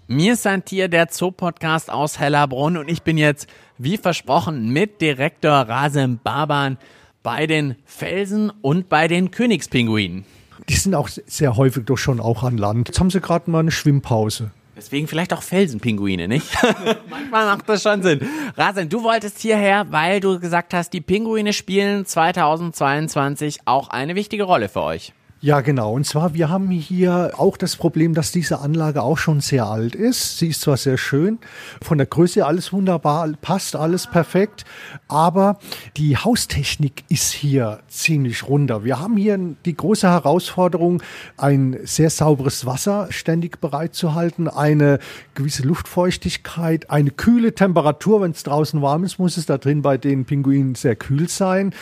Mir 0.06 0.34
ist 0.34 0.46
ein 0.46 0.66
Tier 0.66 0.88
der 0.88 1.08
Zoo-Podcast 1.10 1.90
aus 1.90 2.18
Hellerbrunn 2.18 2.76
und 2.76 2.90
ich 2.90 3.02
bin 3.04 3.16
jetzt, 3.16 3.48
wie 3.78 3.96
versprochen, 3.96 4.68
mit 4.68 5.00
Direktor 5.00 5.50
Rasem 5.50 6.18
Baban 6.22 6.76
bei 7.22 7.46
den 7.46 7.76
Felsen 7.86 8.52
und 8.60 8.90
bei 8.90 9.08
den 9.08 9.30
Königspinguinen. 9.30 10.26
Die 10.68 10.74
sind 10.74 10.94
auch 10.94 11.08
sehr 11.08 11.56
häufig 11.56 11.86
doch 11.86 11.96
schon 11.96 12.20
auch 12.20 12.42
an 12.42 12.58
Land. 12.58 12.88
Jetzt 12.88 13.00
haben 13.00 13.08
sie 13.08 13.22
gerade 13.22 13.50
mal 13.50 13.60
eine 13.60 13.70
Schwimmpause. 13.70 14.50
Deswegen 14.76 15.08
vielleicht 15.08 15.32
auch 15.32 15.42
Felsenpinguine, 15.42 16.28
nicht? 16.28 16.52
Manchmal 17.08 17.46
macht 17.46 17.66
das 17.66 17.82
schon 17.82 18.02
Sinn. 18.02 18.20
Rasen, 18.58 18.90
du 18.90 19.04
wolltest 19.04 19.38
hierher, 19.38 19.86
weil 19.90 20.20
du 20.20 20.38
gesagt 20.38 20.74
hast, 20.74 20.92
die 20.92 21.00
Pinguine 21.00 21.54
spielen 21.54 22.04
2022 22.04 23.60
auch 23.64 23.88
eine 23.88 24.14
wichtige 24.16 24.42
Rolle 24.42 24.68
für 24.68 24.82
euch. 24.82 25.14
Ja, 25.44 25.60
genau. 25.60 25.92
Und 25.92 26.06
zwar, 26.06 26.32
wir 26.32 26.48
haben 26.48 26.70
hier 26.70 27.32
auch 27.36 27.58
das 27.58 27.76
Problem, 27.76 28.14
dass 28.14 28.32
diese 28.32 28.60
Anlage 28.60 29.02
auch 29.02 29.18
schon 29.18 29.42
sehr 29.42 29.66
alt 29.66 29.94
ist. 29.94 30.38
Sie 30.38 30.48
ist 30.48 30.62
zwar 30.62 30.78
sehr 30.78 30.96
schön, 30.96 31.38
von 31.82 31.98
der 31.98 32.06
Größe 32.06 32.46
alles 32.46 32.72
wunderbar, 32.72 33.28
passt 33.42 33.76
alles 33.76 34.06
perfekt, 34.06 34.64
aber 35.06 35.58
die 35.98 36.16
Haustechnik 36.16 37.04
ist 37.10 37.30
hier 37.30 37.80
ziemlich 37.88 38.48
runter. 38.48 38.84
Wir 38.84 38.98
haben 39.00 39.18
hier 39.18 39.38
die 39.66 39.76
große 39.76 40.08
Herausforderung, 40.08 41.02
ein 41.36 41.78
sehr 41.84 42.08
sauberes 42.08 42.64
Wasser 42.64 43.08
ständig 43.10 43.60
bereitzuhalten, 43.60 44.48
eine 44.48 44.98
gewisse 45.34 45.64
Luftfeuchtigkeit, 45.64 46.88
eine 46.88 47.10
kühle 47.10 47.54
Temperatur. 47.54 48.22
Wenn 48.22 48.30
es 48.30 48.44
draußen 48.44 48.80
warm 48.80 49.04
ist, 49.04 49.18
muss 49.18 49.36
es 49.36 49.44
da 49.44 49.58
drin 49.58 49.82
bei 49.82 49.98
den 49.98 50.24
Pinguinen 50.24 50.74
sehr 50.74 50.96
kühl 50.96 51.28
sein. 51.28 51.74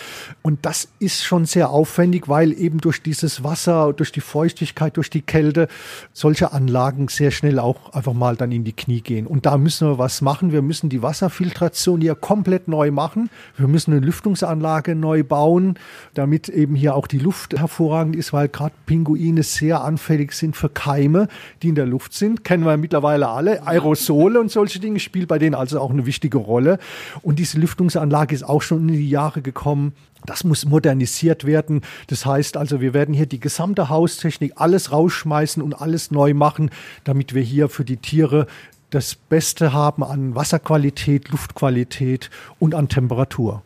Und 0.42 0.66
das 0.66 0.88
ist 0.99 1.23
schon 1.23 1.45
sehr 1.45 1.71
aufwendig, 1.71 2.28
weil 2.28 2.52
eben 2.52 2.78
durch 2.78 3.04
dieses 3.04 3.45
Wasser 3.45 3.52
Wasser, 3.53 3.93
durch 3.93 4.13
die 4.13 4.23
Feuchtigkeit, 4.23 4.97
durch 4.97 5.11
die 5.11 5.21
Kälte, 5.21 5.69
solche 6.15 6.53
Anlagen 6.55 7.09
sehr 7.09 7.31
schnell 7.31 7.59
auch 7.59 7.93
einfach 7.93 8.15
mal 8.15 8.35
dann 8.35 8.51
in 8.51 8.65
die 8.65 8.73
Knie 8.73 9.03
gehen. 9.03 9.27
Und 9.27 9.45
da 9.45 9.59
müssen 9.59 9.87
wir 9.87 9.99
was 9.99 10.23
machen. 10.23 10.53
Wir 10.53 10.63
müssen 10.63 10.89
die 10.89 11.03
Wasserfiltration 11.03 12.01
hier 12.01 12.15
komplett 12.15 12.67
neu 12.67 12.91
machen. 12.91 13.29
Wir 13.59 13.69
müssen 13.69 13.93
eine 13.93 14.01
Lüftungsanlage 14.01 14.95
neu 14.95 15.23
bauen, 15.23 15.79
damit 16.15 16.49
eben 16.49 16.75
hier 16.75 16.95
auch 16.95 17.07
die 17.07 17.19
Luft 17.19 17.59
hervorragend 17.59 18.17
ist, 18.17 18.33
weil 18.33 18.49
gerade 18.49 18.75
Pinguine 18.87 19.43
sehr 19.43 19.83
anfällig 19.83 20.33
sind 20.33 20.57
für 20.57 20.71
Keime, 20.71 21.29
die 21.63 21.69
in 21.69 21.75
der 21.75 21.87
Luft 21.87 22.15
sind. 22.15 22.45
Kennen 22.45 22.65
wir 22.65 22.79
mittlerweile 22.79 23.29
alle. 23.29 23.67
Aerosole 23.67 24.41
und 24.41 24.51
solche 24.51 24.81
Dinge 24.81 24.99
spielen 24.99 25.27
bei 25.27 25.39
denen 25.39 25.55
also 25.55 25.79
auch 25.79 25.91
eine 25.91 26.07
wichtige 26.07 26.39
Rolle. 26.39 26.79
Und 27.21 27.39
diese 27.39 27.59
Lüftungsanlage 27.59 28.35
ist 28.35 28.45
auch 28.45 28.63
schon 28.63 28.89
in 28.89 28.95
die 28.95 29.11
Jahre 29.11 29.43
gekommen. 29.43 29.93
Das 30.26 30.45
muss 30.45 30.64
modernisiert 30.64 31.45
werden. 31.45 31.83
Das 32.07 32.26
heißt 32.26 32.57
also, 32.57 32.81
wir 32.81 32.95
werden 32.95 33.14
hier 33.14 33.26
die 33.26 33.41
gesamte 33.41 33.88
Haustechnik, 33.88 34.52
alles 34.57 34.93
rausschmeißen 34.93 35.62
und 35.62 35.75
alles 35.75 36.11
neu 36.11 36.35
machen, 36.35 36.71
damit 37.05 37.35
wir 37.35 37.43
hier 37.43 37.69
für 37.69 37.85
die 37.85 37.97
Tiere 37.97 38.47
das 38.91 39.14
Beste 39.14 39.73
haben 39.73 40.05
an 40.05 40.35
Wasserqualität, 40.35 41.31
Luftqualität 41.31 42.31
und 42.59 42.75
an 42.75 42.88
Temperatur. 42.88 43.62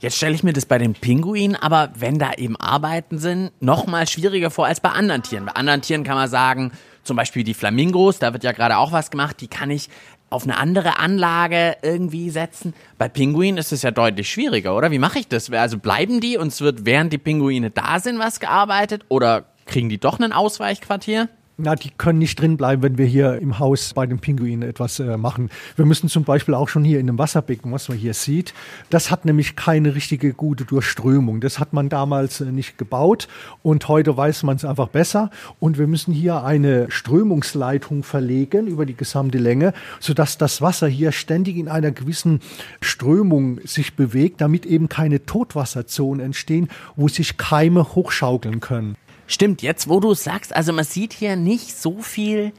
Jetzt 0.00 0.18
stelle 0.18 0.34
ich 0.34 0.42
mir 0.42 0.52
das 0.52 0.66
bei 0.66 0.76
den 0.76 0.92
Pinguinen, 0.92 1.56
aber 1.56 1.90
wenn 1.96 2.18
da 2.18 2.34
eben 2.34 2.56
Arbeiten 2.56 3.18
sind, 3.18 3.50
noch 3.60 3.86
mal 3.86 4.06
schwieriger 4.06 4.50
vor 4.50 4.66
als 4.66 4.80
bei 4.80 4.90
anderen 4.90 5.22
Tieren. 5.22 5.46
Bei 5.46 5.52
anderen 5.52 5.80
Tieren 5.80 6.04
kann 6.04 6.16
man 6.16 6.28
sagen, 6.28 6.72
zum 7.02 7.16
Beispiel 7.16 7.44
die 7.44 7.54
Flamingos, 7.54 8.18
da 8.18 8.34
wird 8.34 8.44
ja 8.44 8.52
gerade 8.52 8.76
auch 8.76 8.92
was 8.92 9.10
gemacht, 9.10 9.40
die 9.40 9.48
kann 9.48 9.70
ich 9.70 9.88
auf 10.30 10.44
eine 10.44 10.56
andere 10.56 10.98
Anlage 10.98 11.76
irgendwie 11.82 12.30
setzen. 12.30 12.74
Bei 12.98 13.08
Pinguinen 13.08 13.58
ist 13.58 13.72
es 13.72 13.82
ja 13.82 13.90
deutlich 13.90 14.30
schwieriger, 14.30 14.76
oder? 14.76 14.90
Wie 14.90 14.98
mache 14.98 15.18
ich 15.18 15.28
das? 15.28 15.50
Also 15.50 15.78
bleiben 15.78 16.20
die 16.20 16.36
und 16.36 16.48
es 16.48 16.60
wird 16.60 16.84
während 16.84 17.12
die 17.12 17.18
Pinguine 17.18 17.70
da 17.70 18.00
sind 18.00 18.18
was 18.18 18.40
gearbeitet 18.40 19.04
oder 19.08 19.44
kriegen 19.66 19.88
die 19.88 19.98
doch 19.98 20.18
ein 20.18 20.32
Ausweichquartier? 20.32 21.28
Na, 21.58 21.74
die 21.74 21.88
können 21.88 22.18
nicht 22.18 22.38
drin 22.38 22.58
bleiben, 22.58 22.82
wenn 22.82 22.98
wir 22.98 23.06
hier 23.06 23.40
im 23.40 23.58
Haus 23.58 23.94
bei 23.94 24.04
den 24.04 24.18
Pinguinen 24.18 24.68
etwas 24.68 25.00
äh, 25.00 25.16
machen. 25.16 25.48
Wir 25.74 25.86
müssen 25.86 26.10
zum 26.10 26.22
Beispiel 26.22 26.52
auch 26.52 26.68
schon 26.68 26.84
hier 26.84 27.00
in 27.00 27.06
dem 27.06 27.18
Wasserbecken, 27.18 27.72
was 27.72 27.88
man 27.88 27.96
hier 27.96 28.12
sieht, 28.12 28.52
das 28.90 29.10
hat 29.10 29.24
nämlich 29.24 29.56
keine 29.56 29.94
richtige 29.94 30.34
gute 30.34 30.66
Durchströmung. 30.66 31.40
Das 31.40 31.58
hat 31.58 31.72
man 31.72 31.88
damals 31.88 32.42
äh, 32.42 32.52
nicht 32.52 32.76
gebaut 32.76 33.26
und 33.62 33.88
heute 33.88 34.14
weiß 34.14 34.42
man 34.42 34.56
es 34.56 34.66
einfach 34.66 34.88
besser. 34.88 35.30
Und 35.58 35.78
wir 35.78 35.86
müssen 35.86 36.12
hier 36.12 36.44
eine 36.44 36.90
Strömungsleitung 36.90 38.02
verlegen 38.02 38.66
über 38.66 38.84
die 38.84 38.96
gesamte 38.96 39.38
Länge, 39.38 39.72
sodass 39.98 40.36
das 40.36 40.60
Wasser 40.60 40.88
hier 40.88 41.10
ständig 41.10 41.56
in 41.56 41.68
einer 41.68 41.90
gewissen 41.90 42.40
Strömung 42.82 43.60
sich 43.64 43.96
bewegt, 43.96 44.42
damit 44.42 44.66
eben 44.66 44.90
keine 44.90 45.24
Totwasserzonen 45.24 46.22
entstehen, 46.22 46.68
wo 46.96 47.08
sich 47.08 47.38
Keime 47.38 47.94
hochschaukeln 47.94 48.60
können. 48.60 48.98
Stimmt, 49.26 49.62
jetzt 49.62 49.88
wo 49.88 50.00
du 50.00 50.14
sagst, 50.14 50.54
also 50.54 50.72
man 50.72 50.84
sieht 50.84 51.12
hier 51.12 51.36
nicht 51.36 51.76
so 51.76 52.00
viel 52.00 52.52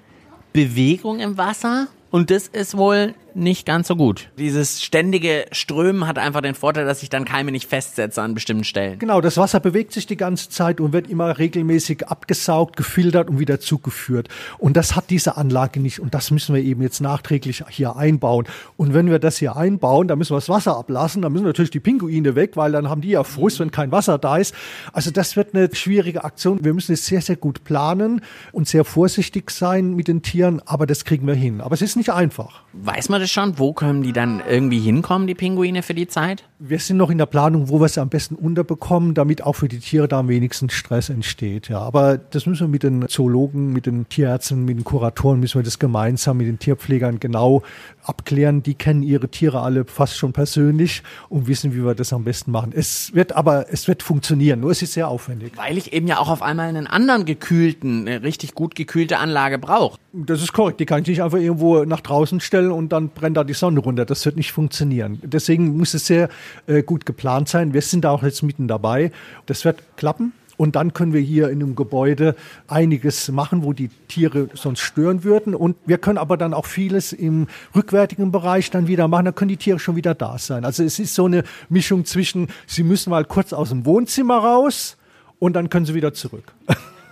Bewegung 0.54 1.20
im 1.20 1.38
Wasser. 1.38 1.88
Und 2.12 2.32
das 2.32 2.48
ist 2.48 2.78
wohl 2.78 3.14
nicht 3.38 3.66
ganz 3.66 3.88
so 3.88 3.96
gut. 3.96 4.30
Dieses 4.38 4.84
ständige 4.84 5.46
Strömen 5.52 6.08
hat 6.08 6.18
einfach 6.18 6.42
den 6.42 6.56
Vorteil, 6.56 6.86
dass 6.86 7.02
sich 7.02 7.10
dann 7.10 7.24
Keime 7.24 7.52
nicht 7.52 7.70
festsetzen 7.70 8.24
an 8.24 8.34
bestimmten 8.34 8.64
Stellen. 8.64 9.00
Genau, 9.00 9.22
das 9.22 9.38
Wasser 9.38 9.60
bewegt 9.60 9.94
sich 9.94 10.08
die 10.08 10.18
ganze 10.18 10.50
Zeit 10.50 10.82
und 10.82 10.92
wird 10.92 11.10
immer 11.10 11.38
regelmäßig 11.38 12.08
abgesaugt, 12.08 12.76
gefiltert 12.76 13.30
und 13.30 13.40
wieder 13.40 13.60
zugeführt. 13.60 14.28
Und 14.58 14.76
das 14.76 14.96
hat 14.96 15.10
diese 15.10 15.38
Anlage 15.38 15.80
nicht 15.80 16.00
und 16.00 16.14
das 16.14 16.32
müssen 16.32 16.56
wir 16.56 16.64
eben 16.64 16.82
jetzt 16.82 17.00
nachträglich 17.00 17.64
hier 17.70 17.96
einbauen. 17.96 18.46
Und 18.76 18.94
wenn 18.94 19.10
wir 19.10 19.20
das 19.20 19.38
hier 19.38 19.56
einbauen, 19.56 20.08
dann 20.08 20.18
müssen 20.18 20.32
wir 20.32 20.38
das 20.38 20.50
Wasser 20.50 20.76
ablassen, 20.78 21.22
dann 21.22 21.32
müssen 21.32 21.46
natürlich 21.46 21.72
die 21.72 21.80
Pinguine 21.80 22.36
weg, 22.36 22.58
weil 22.58 22.72
dann 22.72 22.90
haben 22.90 23.02
die 23.02 23.10
ja 23.10 23.24
Frust, 23.24 23.60
wenn 23.60 23.72
kein 23.72 23.92
Wasser 23.92 24.18
da 24.18 24.38
ist. 24.38 24.56
Also 24.94 25.12
das 25.12 25.36
wird 25.36 25.54
eine 25.54 25.74
schwierige 25.74 26.24
Aktion. 26.24 26.64
Wir 26.64 26.74
müssen 26.74 26.94
es 26.94 27.06
sehr, 27.06 27.22
sehr 27.22 27.36
gut 27.36 27.64
planen 27.64 28.22
und 28.52 28.68
sehr 28.68 28.84
vorsichtig 28.84 29.52
sein 29.52 29.94
mit 29.94 30.08
den 30.08 30.24
Tieren, 30.24 30.62
aber 30.66 30.88
das 30.88 31.06
kriegen 31.06 31.28
wir 31.28 31.36
hin. 31.36 31.62
Aber 31.62 31.76
es 31.76 31.82
ist 31.82 31.96
nicht 31.96 32.10
einfach. 32.10 32.64
Weiß 32.74 33.10
man 33.10 33.22
das 33.22 33.27
schon? 33.28 33.60
Wo 33.60 33.74
können 33.74 34.04
die 34.04 34.14
dann 34.14 34.42
irgendwie 34.48 34.80
hinkommen, 34.80 35.28
die 35.28 35.36
Pinguine 35.36 35.84
für 35.84 35.94
die 35.94 36.08
Zeit? 36.08 36.44
Wir 36.60 36.80
sind 36.80 36.98
noch 36.98 37.12
in 37.12 37.20
der 37.20 37.28
Planung, 37.28 37.70
wo 37.70 37.80
wir 37.80 37.88
sie 37.88 38.02
am 38.02 38.10
besten 38.10 38.34
unterbekommen, 38.34 39.14
damit 39.14 39.44
auch 39.44 39.54
für 39.54 39.68
die 39.68 39.78
Tiere 39.78 40.08
da 40.08 40.18
am 40.18 40.28
wenigsten 40.28 40.72
Stress 40.72 41.10
entsteht. 41.10 41.70
Ja, 41.70 41.82
aber 41.82 42.18
das 42.18 42.48
müssen 42.48 42.62
wir 42.62 42.68
mit 42.68 42.82
den 42.82 43.08
Zoologen, 43.08 43.74
mit 43.74 43.86
den 43.86 44.10
Tierärzten, 44.10 44.66
mit 44.66 44.76
den 44.76 44.84
Kuratoren, 44.84 45.40
müssen 45.40 45.60
wir 45.60 45.64
das 45.64 45.78
gemeinsam 45.78 46.38
mit 46.38 46.48
den 46.48 46.58
Tierpflegern 46.58 47.20
genau 47.20 47.62
abklären. 48.04 48.64
Die 48.64 48.74
kennen 48.74 49.04
ihre 49.04 49.30
Tiere 49.30 49.62
alle 49.62 49.86
fast 49.86 50.18
schon 50.18 50.34
persönlich 50.34 51.04
und 51.30 51.46
wissen, 51.46 51.76
wie 51.76 51.86
wir 51.86 51.94
das 51.94 52.12
am 52.12 52.24
besten 52.24 52.50
machen. 52.50 52.72
Es 52.74 53.14
wird 53.14 53.36
aber, 53.36 53.72
es 53.72 53.88
wird 53.88 54.02
funktionieren, 54.02 54.62
nur 54.62 54.72
es 54.72 54.82
ist 54.82 54.94
sehr 54.94 55.10
aufwendig. 55.10 55.52
Weil 55.58 55.78
ich 55.78 55.94
eben 55.94 56.08
ja 56.08 56.18
auch 56.18 56.30
auf 56.30 56.42
einmal 56.42 56.70
einen 56.70 56.88
anderen 56.88 57.26
gekühlten, 57.26 58.08
eine 58.08 58.24
richtig 58.24 58.56
gut 58.56 58.74
gekühlte 58.74 59.20
Anlage 59.20 59.60
brauche. 59.60 60.00
Das 60.12 60.42
ist 60.42 60.54
korrekt. 60.54 60.80
Die 60.80 60.88
kann 60.88 61.04
ich 61.04 61.08
nicht 61.08 61.22
einfach 61.22 61.38
irgendwo 61.38 61.84
nach 61.84 62.02
draußen 62.02 62.40
stellen 62.40 62.72
und 62.72 62.90
dann 62.92 63.10
brennt 63.10 63.38
da 63.38 63.44
die 63.44 63.54
Sonne 63.54 63.80
runter. 63.80 64.06
Das 64.06 64.26
wird 64.26 64.38
nicht 64.38 64.52
funktionieren. 64.52 65.20
Deswegen 65.22 65.78
muss 65.78 65.94
es 65.94 66.08
sehr 66.08 66.30
äh, 66.68 66.84
gut 66.84 67.06
geplant 67.06 67.50
sein. 67.50 67.74
Wir 67.74 67.82
sind 67.82 68.06
da 68.06 68.12
auch 68.12 68.24
jetzt 68.24 68.44
mitten 68.44 68.68
dabei. 68.68 69.12
Das 69.46 69.66
wird 69.66 69.82
klappen. 69.98 70.34
Und 70.58 70.76
dann 70.76 70.94
können 70.94 71.14
wir 71.14 71.22
hier 71.22 71.50
in 71.50 71.62
einem 71.62 71.76
Gebäude 71.76 72.36
einiges 72.68 73.30
machen, 73.30 73.64
wo 73.64 73.74
die 73.74 73.90
Tiere 74.08 74.50
sonst 74.56 74.80
stören 74.80 75.24
würden. 75.24 75.54
Und 75.54 75.78
wir 75.86 76.00
können 76.00 76.18
aber 76.18 76.36
dann 76.36 76.56
auch 76.56 76.66
vieles 76.66 77.14
im 77.14 77.48
rückwärtigen 77.76 78.32
Bereich 78.32 78.72
dann 78.72 78.88
wieder 78.88 79.08
machen. 79.08 79.26
Da 79.26 79.32
können 79.32 79.50
die 79.50 79.58
Tiere 79.58 79.78
schon 79.78 79.96
wieder 79.96 80.16
da 80.16 80.40
sein. 80.40 80.66
Also 80.66 80.84
es 80.84 80.98
ist 80.98 81.14
so 81.14 81.26
eine 81.26 81.44
Mischung 81.70 82.06
zwischen, 82.06 82.48
sie 82.66 82.82
müssen 82.82 83.12
mal 83.12 83.24
kurz 83.24 83.54
aus 83.54 83.70
dem 83.70 83.86
Wohnzimmer 83.86 84.40
raus 84.40 84.98
und 85.38 85.54
dann 85.54 85.70
können 85.70 85.86
sie 85.86 85.94
wieder 85.94 86.14
zurück. 86.14 86.52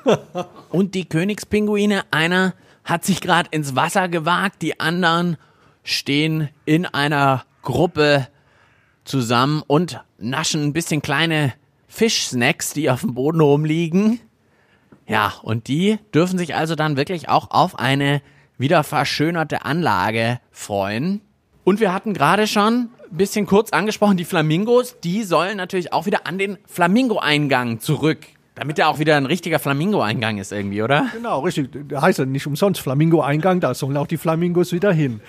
und 0.71 0.95
die 0.95 1.07
Königspinguine, 1.07 2.03
einer 2.09 2.55
hat 2.83 3.05
sich 3.05 3.21
gerade 3.21 3.49
ins 3.51 3.75
Wasser 3.75 4.09
gewagt, 4.09 4.63
die 4.63 4.79
anderen 4.79 5.37
stehen 5.83 6.49
in 6.65 6.87
einer 6.87 7.43
Gruppe 7.61 8.27
zusammen 9.05 9.63
und 9.65 10.03
naschen 10.17 10.63
ein 10.63 10.73
bisschen 10.73 11.01
kleine 11.01 11.53
Fischsnacks, 11.87 12.73
die 12.73 12.89
auf 12.89 13.01
dem 13.01 13.13
Boden 13.13 13.39
rumliegen. 13.39 14.19
Ja, 15.07 15.33
und 15.43 15.67
die 15.67 15.97
dürfen 16.13 16.37
sich 16.37 16.55
also 16.55 16.75
dann 16.75 16.97
wirklich 16.97 17.29
auch 17.29 17.51
auf 17.51 17.79
eine 17.79 18.21
wieder 18.57 18.83
verschönerte 18.83 19.63
Anlage 19.63 20.39
freuen. 20.51 21.21
Und 21.63 21.79
wir 21.79 21.93
hatten 21.93 22.13
gerade 22.13 22.47
schon 22.47 22.89
ein 23.11 23.17
bisschen 23.17 23.45
kurz 23.45 23.71
angesprochen, 23.71 24.17
die 24.17 24.25
Flamingos, 24.25 24.99
die 25.03 25.23
sollen 25.23 25.57
natürlich 25.57 25.93
auch 25.93 26.05
wieder 26.05 26.25
an 26.25 26.37
den 26.37 26.57
Flamingo-Eingang 26.65 27.79
zurück. 27.79 28.19
Damit 28.55 28.79
er 28.79 28.87
auch 28.87 28.99
wieder 28.99 29.17
ein 29.17 29.25
richtiger 29.25 29.59
Flamingo-Eingang 29.59 30.37
ist 30.37 30.51
irgendwie, 30.51 30.81
oder? 30.81 31.07
Genau, 31.13 31.41
richtig. 31.41 31.69
Der 31.89 32.01
heißt 32.01 32.19
ja 32.19 32.25
nicht 32.25 32.47
umsonst 32.47 32.81
Flamingo-Eingang, 32.81 33.59
da 33.59 33.73
sollen 33.73 33.97
auch 33.97 34.07
die 34.07 34.17
Flamingos 34.17 34.71
wieder 34.71 34.93
hin. 34.93 35.19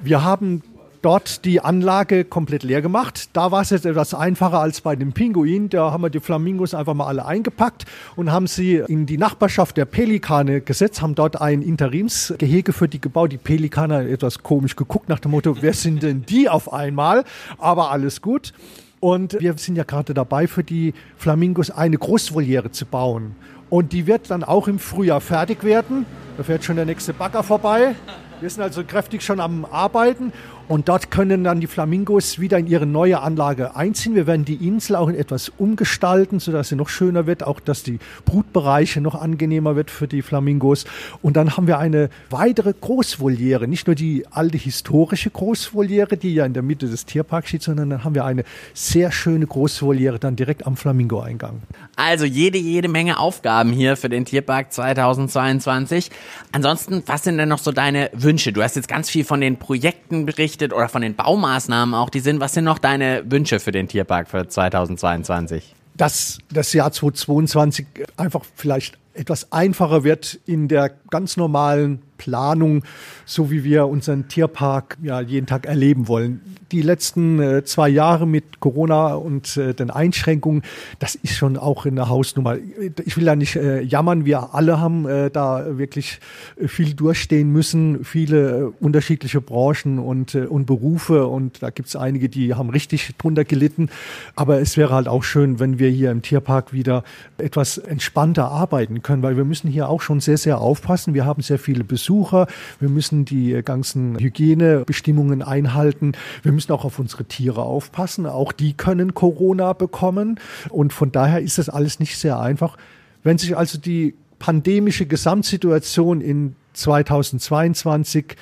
Wir 0.00 0.22
haben 0.22 0.62
dort 1.02 1.44
die 1.44 1.60
Anlage 1.60 2.24
komplett 2.24 2.62
leer 2.62 2.82
gemacht. 2.82 3.30
Da 3.32 3.50
war 3.50 3.62
es 3.62 3.70
jetzt 3.70 3.86
etwas 3.86 4.14
einfacher 4.14 4.60
als 4.60 4.80
bei 4.80 4.96
den 4.96 5.12
Pinguinen. 5.12 5.68
Da 5.68 5.92
haben 5.92 6.02
wir 6.02 6.10
die 6.10 6.20
Flamingos 6.20 6.74
einfach 6.74 6.94
mal 6.94 7.06
alle 7.06 7.24
eingepackt 7.24 7.86
und 8.16 8.30
haben 8.30 8.46
sie 8.46 8.82
in 8.86 9.06
die 9.06 9.18
Nachbarschaft 9.18 9.76
der 9.76 9.84
Pelikane 9.84 10.60
gesetzt, 10.60 11.02
haben 11.02 11.14
dort 11.14 11.40
ein 11.40 11.62
Interimsgehege 11.62 12.72
für 12.72 12.88
die 12.88 13.00
gebaut. 13.00 13.32
Die 13.32 13.38
Pelikane 13.38 13.94
haben 13.98 14.08
etwas 14.08 14.42
komisch 14.42 14.76
geguckt 14.76 15.08
nach 15.08 15.20
dem 15.20 15.30
Motto, 15.30 15.56
wer 15.60 15.72
sind 15.72 16.02
denn 16.02 16.24
die 16.26 16.48
auf 16.48 16.72
einmal? 16.72 17.24
Aber 17.58 17.90
alles 17.90 18.20
gut. 18.20 18.52
Und 19.00 19.40
wir 19.40 19.56
sind 19.56 19.76
ja 19.76 19.84
gerade 19.84 20.12
dabei, 20.12 20.46
für 20.46 20.62
die 20.62 20.92
Flamingos 21.16 21.70
eine 21.70 21.96
Großvoliere 21.96 22.70
zu 22.70 22.84
bauen. 22.84 23.34
Und 23.70 23.92
die 23.92 24.06
wird 24.06 24.30
dann 24.30 24.44
auch 24.44 24.68
im 24.68 24.78
Frühjahr 24.78 25.22
fertig 25.22 25.64
werden. 25.64 26.04
Da 26.36 26.42
fährt 26.42 26.64
schon 26.64 26.76
der 26.76 26.84
nächste 26.84 27.14
Bagger 27.14 27.42
vorbei. 27.42 27.94
Wir 28.40 28.50
sind 28.50 28.62
also 28.62 28.84
kräftig 28.84 29.22
schon 29.22 29.38
am 29.38 29.64
Arbeiten 29.64 30.32
und 30.70 30.88
dort 30.88 31.10
können 31.10 31.42
dann 31.42 31.58
die 31.58 31.66
Flamingos 31.66 32.38
wieder 32.38 32.56
in 32.56 32.68
ihre 32.68 32.86
neue 32.86 33.18
Anlage 33.18 33.74
einziehen. 33.74 34.14
Wir 34.14 34.28
werden 34.28 34.44
die 34.44 34.68
Insel 34.68 34.94
auch 34.94 35.10
etwas 35.10 35.48
umgestalten, 35.48 36.38
sodass 36.38 36.68
sie 36.68 36.76
noch 36.76 36.88
schöner 36.88 37.26
wird, 37.26 37.42
auch 37.42 37.58
dass 37.58 37.82
die 37.82 37.98
Brutbereiche 38.24 39.00
noch 39.00 39.20
angenehmer 39.20 39.74
wird 39.74 39.90
für 39.90 40.06
die 40.06 40.22
Flamingos. 40.22 40.84
Und 41.22 41.36
dann 41.36 41.56
haben 41.56 41.66
wir 41.66 41.80
eine 41.80 42.08
weitere 42.28 42.72
Großvoliere, 42.72 43.66
nicht 43.66 43.88
nur 43.88 43.96
die 43.96 44.24
alte 44.30 44.58
historische 44.58 45.30
Großvoliere, 45.30 46.16
die 46.16 46.34
ja 46.34 46.46
in 46.46 46.52
der 46.52 46.62
Mitte 46.62 46.86
des 46.86 47.04
Tierparks 47.04 47.48
steht, 47.48 47.62
sondern 47.64 47.90
dann 47.90 48.04
haben 48.04 48.14
wir 48.14 48.24
eine 48.24 48.44
sehr 48.72 49.10
schöne 49.10 49.48
Großvoliere 49.48 50.20
dann 50.20 50.36
direkt 50.36 50.68
am 50.68 50.76
Flamingo-Eingang. 50.76 51.62
Also 51.96 52.26
jede, 52.26 52.58
jede 52.58 52.86
Menge 52.86 53.18
Aufgaben 53.18 53.72
hier 53.72 53.96
für 53.96 54.08
den 54.08 54.24
Tierpark 54.24 54.72
2022. 54.72 56.12
Ansonsten, 56.52 57.02
was 57.06 57.24
sind 57.24 57.38
denn 57.38 57.48
noch 57.48 57.58
so 57.58 57.72
deine 57.72 58.08
Wünsche? 58.12 58.52
Du 58.52 58.62
hast 58.62 58.76
jetzt 58.76 58.86
ganz 58.86 59.10
viel 59.10 59.24
von 59.24 59.40
den 59.40 59.56
Projekten 59.56 60.26
berichtet 60.26 60.59
berichtet 60.60 60.72
oder 60.72 60.88
von 60.88 61.02
den 61.02 61.14
Baumaßnahmen 61.14 61.94
auch, 61.94 62.10
die 62.10 62.20
sind. 62.20 62.40
Was 62.40 62.54
sind 62.54 62.64
noch 62.64 62.78
deine 62.78 63.22
Wünsche 63.30 63.60
für 63.60 63.72
den 63.72 63.88
Tierpark 63.88 64.28
für 64.28 64.46
2022? 64.46 65.74
Dass 65.96 66.38
das 66.50 66.72
Jahr 66.72 66.92
2022 66.92 67.86
einfach 68.16 68.44
vielleicht 68.54 68.98
etwas 69.12 69.50
einfacher 69.52 70.04
wird 70.04 70.38
in 70.46 70.68
der 70.68 70.90
ganz 71.10 71.36
normalen 71.36 72.00
Planung, 72.16 72.84
so 73.30 73.50
wie 73.50 73.62
wir 73.64 73.86
unseren 73.86 74.28
Tierpark 74.28 74.98
ja 75.02 75.20
jeden 75.20 75.46
Tag 75.46 75.66
erleben 75.66 76.08
wollen. 76.08 76.40
Die 76.72 76.82
letzten 76.82 77.40
äh, 77.40 77.64
zwei 77.64 77.88
Jahre 77.88 78.26
mit 78.26 78.60
Corona 78.60 79.14
und 79.14 79.56
äh, 79.56 79.74
den 79.74 79.90
Einschränkungen, 79.90 80.62
das 80.98 81.14
ist 81.14 81.36
schon 81.36 81.56
auch 81.56 81.86
in 81.86 81.96
der 81.96 82.08
Hausnummer. 82.08 82.56
Ich 83.04 83.16
will 83.16 83.24
da 83.24 83.36
nicht 83.36 83.56
äh, 83.56 83.82
jammern, 83.82 84.24
wir 84.24 84.54
alle 84.54 84.80
haben 84.80 85.06
äh, 85.06 85.30
da 85.30 85.78
wirklich 85.78 86.20
viel 86.66 86.94
durchstehen 86.94 87.52
müssen, 87.52 88.04
viele 88.04 88.58
äh, 88.58 88.72
unterschiedliche 88.84 89.40
Branchen 89.40 89.98
und, 89.98 90.34
äh, 90.34 90.46
und 90.46 90.66
Berufe 90.66 91.26
und 91.26 91.62
da 91.62 91.70
gibt 91.70 91.88
es 91.88 91.96
einige, 91.96 92.28
die 92.28 92.54
haben 92.54 92.70
richtig 92.70 93.16
drunter 93.16 93.44
gelitten. 93.44 93.90
Aber 94.34 94.60
es 94.60 94.76
wäre 94.76 94.94
halt 94.94 95.08
auch 95.08 95.22
schön, 95.22 95.58
wenn 95.60 95.78
wir 95.78 95.88
hier 95.90 96.10
im 96.10 96.22
Tierpark 96.22 96.72
wieder 96.72 97.04
etwas 97.38 97.78
entspannter 97.78 98.50
arbeiten 98.50 99.02
können, 99.02 99.22
weil 99.22 99.36
wir 99.36 99.44
müssen 99.44 99.68
hier 99.70 99.88
auch 99.88 100.00
schon 100.00 100.20
sehr, 100.20 100.38
sehr 100.38 100.60
aufpassen. 100.60 101.14
Wir 101.14 101.24
haben 101.24 101.42
sehr 101.42 101.58
viele 101.58 101.84
Besucher 101.84 102.00
Besucher. 102.30 102.46
Wir 102.78 102.88
müssen 102.88 103.19
die 103.24 103.62
ganzen 103.62 104.18
Hygienebestimmungen 104.18 105.42
einhalten. 105.42 106.12
Wir 106.42 106.52
müssen 106.52 106.72
auch 106.72 106.84
auf 106.84 106.98
unsere 106.98 107.24
Tiere 107.24 107.62
aufpassen. 107.62 108.26
Auch 108.26 108.52
die 108.52 108.74
können 108.74 109.14
Corona 109.14 109.72
bekommen. 109.72 110.38
Und 110.68 110.92
von 110.92 111.12
daher 111.12 111.40
ist 111.40 111.58
das 111.58 111.68
alles 111.68 112.00
nicht 112.00 112.18
sehr 112.18 112.38
einfach. 112.38 112.76
Wenn 113.22 113.38
sich 113.38 113.56
also 113.56 113.78
die 113.78 114.14
pandemische 114.38 115.06
Gesamtsituation 115.06 116.20
in 116.20 116.56
2022 116.72 118.36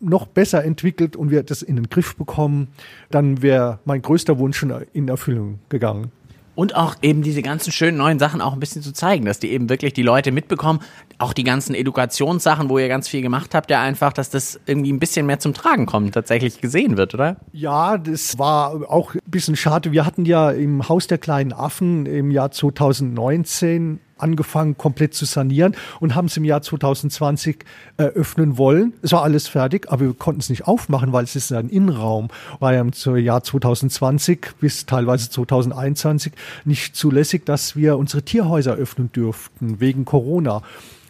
noch 0.00 0.26
besser 0.26 0.64
entwickelt 0.64 1.14
und 1.14 1.30
wir 1.30 1.42
das 1.42 1.62
in 1.62 1.76
den 1.76 1.88
Griff 1.88 2.16
bekommen, 2.16 2.68
dann 3.10 3.42
wäre 3.42 3.78
mein 3.84 4.02
größter 4.02 4.38
Wunsch 4.38 4.58
schon 4.58 4.72
in 4.92 5.08
Erfüllung 5.08 5.60
gegangen 5.68 6.10
und 6.54 6.76
auch 6.76 6.96
eben 7.02 7.22
diese 7.22 7.42
ganzen 7.42 7.72
schönen 7.72 7.96
neuen 7.96 8.18
Sachen 8.18 8.40
auch 8.40 8.52
ein 8.52 8.60
bisschen 8.60 8.82
zu 8.82 8.92
zeigen, 8.92 9.24
dass 9.24 9.38
die 9.38 9.50
eben 9.50 9.68
wirklich 9.68 9.92
die 9.92 10.02
Leute 10.02 10.32
mitbekommen. 10.32 10.80
Auch 11.18 11.32
die 11.32 11.44
ganzen 11.44 11.74
Edukationssachen, 11.74 12.68
wo 12.68 12.78
ihr 12.78 12.88
ganz 12.88 13.08
viel 13.08 13.22
gemacht 13.22 13.54
habt, 13.54 13.70
ja 13.70 13.80
einfach, 13.80 14.12
dass 14.12 14.30
das 14.30 14.60
irgendwie 14.66 14.92
ein 14.92 14.98
bisschen 14.98 15.26
mehr 15.26 15.38
zum 15.38 15.54
Tragen 15.54 15.86
kommt, 15.86 16.12
tatsächlich 16.14 16.60
gesehen 16.60 16.96
wird, 16.96 17.14
oder? 17.14 17.36
Ja, 17.52 17.96
das 17.96 18.38
war 18.38 18.90
auch 18.90 19.14
ein 19.14 19.20
bisschen 19.26 19.56
schade. 19.56 19.92
Wir 19.92 20.04
hatten 20.04 20.24
ja 20.24 20.50
im 20.50 20.88
Haus 20.88 21.06
der 21.06 21.18
kleinen 21.18 21.52
Affen 21.52 22.06
im 22.06 22.30
Jahr 22.30 22.50
2019 22.50 24.00
angefangen, 24.22 24.76
komplett 24.76 25.14
zu 25.14 25.24
sanieren 25.24 25.74
und 26.00 26.14
haben 26.14 26.26
es 26.26 26.36
im 26.36 26.44
Jahr 26.44 26.62
2020 26.62 27.64
eröffnen 27.96 28.58
wollen. 28.58 28.94
Es 29.02 29.12
war 29.12 29.22
alles 29.22 29.48
fertig, 29.48 29.90
aber 29.90 30.02
wir 30.02 30.14
konnten 30.14 30.40
es 30.40 30.50
nicht 30.50 30.66
aufmachen, 30.66 31.12
weil 31.12 31.24
es 31.24 31.36
ist 31.36 31.52
ein 31.52 31.68
Innenraum. 31.68 32.28
War 32.60 32.74
ja 32.74 32.80
im 32.80 32.92
Jahr 33.16 33.42
2020 33.42 34.52
bis 34.60 34.86
teilweise 34.86 35.30
2021 35.30 36.32
nicht 36.64 36.96
zulässig, 36.96 37.44
dass 37.44 37.76
wir 37.76 37.98
unsere 37.98 38.22
Tierhäuser 38.22 38.74
öffnen 38.74 39.10
dürften 39.12 39.80
wegen 39.80 40.04
Corona. 40.04 40.62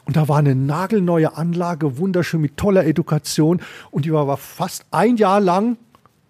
Und 0.05 0.17
da 0.17 0.29
war 0.29 0.39
eine 0.39 0.55
nagelneue 0.55 1.37
Anlage, 1.37 1.99
wunderschön 1.99 2.41
mit 2.41 2.57
toller 2.57 2.85
Education. 2.85 3.61
Und 3.91 4.05
die 4.05 4.13
war 4.13 4.37
fast 4.37 4.85
ein 4.91 5.17
Jahr 5.17 5.41
lang 5.41 5.77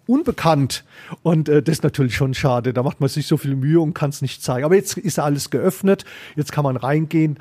unbekannt. 0.07 0.83
Und 1.21 1.49
äh, 1.49 1.61
das 1.61 1.77
ist 1.77 1.83
natürlich 1.83 2.15
schon 2.15 2.33
schade. 2.33 2.73
Da 2.73 2.83
macht 2.83 2.99
man 2.99 3.09
sich 3.09 3.27
so 3.27 3.37
viel 3.37 3.55
Mühe 3.55 3.79
und 3.79 3.93
kann 3.93 4.09
es 4.09 4.21
nicht 4.21 4.43
zeigen. 4.43 4.65
Aber 4.65 4.75
jetzt 4.75 4.97
ist 4.97 5.19
alles 5.19 5.49
geöffnet. 5.49 6.05
Jetzt 6.35 6.51
kann 6.51 6.63
man 6.63 6.77
reingehen. 6.77 7.37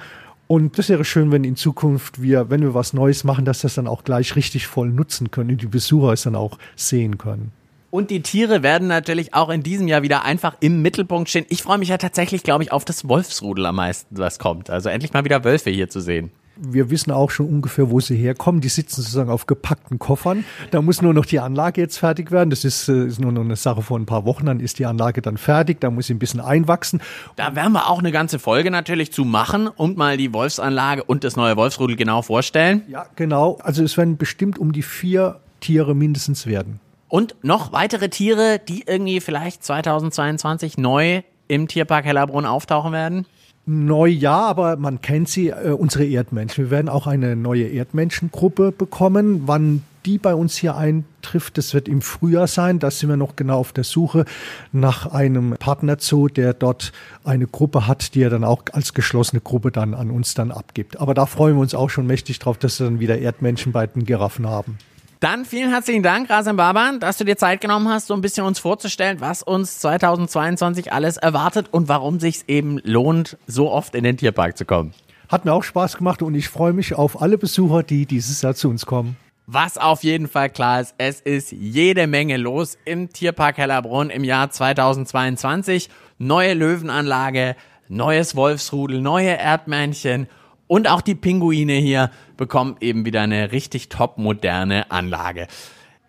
Und 0.47 0.79
das 0.79 0.89
wäre 0.89 1.05
schön, 1.05 1.33
wenn 1.33 1.45
in 1.45 1.57
Zukunft 1.57 2.21
wir, 2.21 2.51
wenn 2.51 2.61
wir 2.61 2.75
was 2.75 2.93
Neues 2.93 3.25
machen, 3.25 3.45
dass 3.45 3.63
das 3.63 3.75
dann 3.75 3.87
auch 3.87 4.05
gleich 4.05 4.37
richtig 4.37 4.67
voll 4.67 4.91
nutzen 4.91 5.31
können 5.31 5.51
und 5.51 5.63
die 5.63 5.67
Besucher 5.67 6.13
es 6.13 6.23
dann 6.23 6.35
auch 6.35 6.59
sehen 6.77 7.17
können. 7.17 7.53
Und 7.91 8.11
die 8.11 8.23
Tiere 8.23 8.63
werden 8.63 8.89
natürlich 8.89 9.35
auch 9.35 9.51
in 9.51 9.63
diesem 9.63 9.87
Jahr 9.87 10.03
wieder 10.03 10.25
einfach 10.25 10.57
im 10.61 10.81
Mittelpunkt 10.83 11.29
stehen. 11.29 11.45
Ich 11.49 11.63
freue 11.63 11.79
mich 11.79 11.91
ja 11.91 11.99
tatsächlich, 11.99 12.43
glaube 12.43 12.65
ich, 12.65 12.73
auf 12.73 12.85
das 12.85 13.07
Wolfsrudel 13.07 13.67
am 13.67 13.77
meisten, 13.77 14.17
was 14.19 14.39
kommt. 14.39 14.71
Also 14.71 14.89
endlich 14.89 15.13
mal 15.13 15.25
wieder 15.25 15.45
Wölfe 15.45 15.71
hier 15.71 15.91
zu 15.91 16.01
sehen. 16.01 16.31
Wir 16.57 16.91
wissen 16.91 17.11
auch 17.11 17.31
schon 17.31 17.49
ungefähr, 17.49 17.91
wo 17.91 18.01
sie 18.01 18.17
herkommen. 18.17 18.61
Die 18.61 18.69
sitzen 18.69 19.03
sozusagen 19.03 19.31
auf 19.31 19.47
gepackten 19.47 19.99
Koffern. 19.99 20.45
Da 20.71 20.83
muss 20.83 21.03
nur 21.03 21.15
noch 21.15 21.25
die 21.25 21.41
Anlage 21.41 21.81
jetzt 21.81 21.99
fertig 21.99 22.31
werden. 22.31 22.51
Das 22.51 22.65
ist, 22.65 22.89
äh, 22.89 23.07
ist 23.07 23.21
nur 23.21 23.33
noch 23.33 23.43
eine 23.43 23.57
Sache 23.57 23.83
von 23.83 24.03
ein 24.03 24.07
paar 24.07 24.25
Wochen. 24.25 24.47
Dann 24.47 24.61
ist 24.61 24.79
die 24.79 24.87
Anlage 24.87 25.23
dann 25.23 25.37
fertig. 25.37 25.81
Da 25.81 25.91
muss 25.91 26.07
sie 26.07 26.15
ein 26.15 26.19
bisschen 26.19 26.41
einwachsen. 26.41 27.01
Da 27.37 27.55
werden 27.57 27.73
wir 27.73 27.89
auch 27.89 27.99
eine 27.99 28.13
ganze 28.13 28.39
Folge 28.39 28.71
natürlich 28.71 29.13
zu 29.13 29.25
machen 29.25 29.69
und 29.69 29.97
mal 29.97 30.17
die 30.17 30.33
Wolfsanlage 30.33 31.05
und 31.05 31.25
das 31.25 31.37
neue 31.37 31.57
Wolfsrudel 31.57 31.97
genau 31.97 32.23
vorstellen. 32.23 32.83
Ja, 32.89 33.07
genau. 33.17 33.59
Also 33.63 33.83
es 33.83 33.97
werden 33.97 34.17
bestimmt 34.17 34.59
um 34.59 34.73
die 34.73 34.83
vier 34.83 35.41
Tiere 35.61 35.95
mindestens 35.95 36.47
werden. 36.47 36.81
Und 37.09 37.37
noch 37.43 37.73
weitere 37.73 38.09
Tiere, 38.09 38.59
die 38.59 38.85
irgendwie 38.87 39.21
vielleicht 39.21 39.63
2022 39.65 40.79
neu 40.79 41.23
im 41.49 41.69
Tierpark 41.69 42.07
Hellerbrunn 42.07 42.47
auftauchen 42.47 42.93
werden? 42.93 43.27
Neu 43.65 44.09
ja, 44.09 44.41
aber 44.41 44.77
man 44.77 45.01
kennt 45.01 45.29
sie, 45.29 45.51
äh, 45.51 45.71
unsere 45.71 46.05
Erdmenschen. 46.05 46.65
Wir 46.65 46.71
werden 46.71 46.89
auch 46.89 47.07
eine 47.07 47.37
neue 47.37 47.69
Erdmenschengruppe 47.69 48.73
bekommen. 48.73 49.43
Wann 49.47 49.83
die 50.05 50.19
bei 50.19 50.35
uns 50.35 50.57
hier 50.57 50.77
eintrifft, 50.77 51.59
das 51.59 51.75
wird 51.75 51.87
im 51.87 52.03
Frühjahr 52.03 52.49
sein. 52.49 52.81
Da 52.81 52.91
sind 52.91 53.09
wir 53.09 53.17
noch 53.17 53.37
genau 53.37 53.59
auf 53.59 53.73
der 53.73 53.85
Suche 53.85 54.25
nach 54.73 55.07
einem 55.07 55.55
Partnerzoo, 55.59 56.27
der 56.27 56.55
dort 56.55 56.93
eine 57.23 57.47
Gruppe 57.47 57.87
hat, 57.87 58.17
die 58.17 58.23
er 58.23 58.31
dann 58.31 58.43
auch 58.43 58.65
als 58.73 58.95
geschlossene 58.95 59.41
Gruppe 59.41 59.71
dann 59.71 59.95
an 59.95 60.11
uns 60.11 60.35
dann 60.35 60.51
abgibt. 60.51 61.01
Aber 61.01 61.15
da 61.15 61.27
freuen 61.27 61.55
wir 61.55 61.61
uns 61.61 61.75
auch 61.75 61.91
schon 61.91 62.07
mächtig 62.07 62.41
drauf, 62.41 62.59
dass 62.59 62.81
wir 62.81 62.87
dann 62.87 62.99
wieder 63.01 63.19
Erdmenschen 63.19 63.71
bei 63.71 63.87
den 63.87 64.05
Giraffen 64.05 64.49
haben. 64.49 64.79
Dann 65.23 65.45
vielen 65.45 65.71
herzlichen 65.71 66.03
Dank, 66.03 66.29
Rasen 66.31 66.57
Baban, 66.57 66.99
dass 66.99 67.17
du 67.17 67.23
dir 67.23 67.37
Zeit 67.37 67.61
genommen 67.61 67.89
hast, 67.89 68.09
so 68.09 68.15
ein 68.15 68.23
bisschen 68.23 68.45
uns 68.45 68.59
vorzustellen, 68.59 69.21
was 69.21 69.45
uns 69.45 69.79
2022 69.79 70.93
alles 70.93 71.17
erwartet 71.17 71.69
und 71.71 71.89
warum 71.89 72.19
sich 72.19 72.49
eben 72.49 72.81
lohnt, 72.83 73.39
so 73.47 73.71
oft 73.71 73.95
in 73.95 74.03
den 74.03 74.17
Tierpark 74.17 74.59
zu 74.59 74.65
kommen. 74.65 74.95
Hat 75.29 75.45
mir 75.45 75.53
auch 75.53 75.63
Spaß 75.63 75.97
gemacht 75.97 76.23
und 76.23 76.35
ich 76.35 76.49
freue 76.49 76.73
mich 76.73 76.95
auf 76.95 77.23
alle 77.23 77.39
Besucher, 77.39 77.85
die 77.85 78.05
dieses 78.05 78.43
Jahr 78.43 78.57
zu 78.57 78.69
uns 78.69 78.85
kommen. 78.85 79.17
Was 79.47 79.79
auf 79.79 80.03
jeden 80.03 80.27
Fall 80.27 80.51
klar 80.51 80.81
ist, 80.81 80.97
es 80.99 81.21
ist 81.21 81.53
jede 81.53 82.09
Menge 82.09 82.37
los 82.37 82.77
im 82.85 83.13
Tierpark 83.13 83.59
Hellerbrunn 83.59 84.11
im 84.11 84.25
Jahr 84.25 84.51
2022. 84.51 85.89
Neue 86.19 86.55
Löwenanlage, 86.55 87.55
neues 87.89 88.35
Wolfsrudel, 88.35 89.01
neue 89.01 89.39
Erdmännchen 89.39 90.27
und 90.67 90.89
auch 90.89 91.01
die 91.01 91.15
Pinguine 91.15 91.75
hier 91.75 92.11
bekommen 92.37 92.77
eben 92.81 93.05
wieder 93.05 93.23
eine 93.23 93.53
richtig 93.53 93.89
top 93.89 94.19
moderne 94.19 94.91
Anlage. 94.91 95.47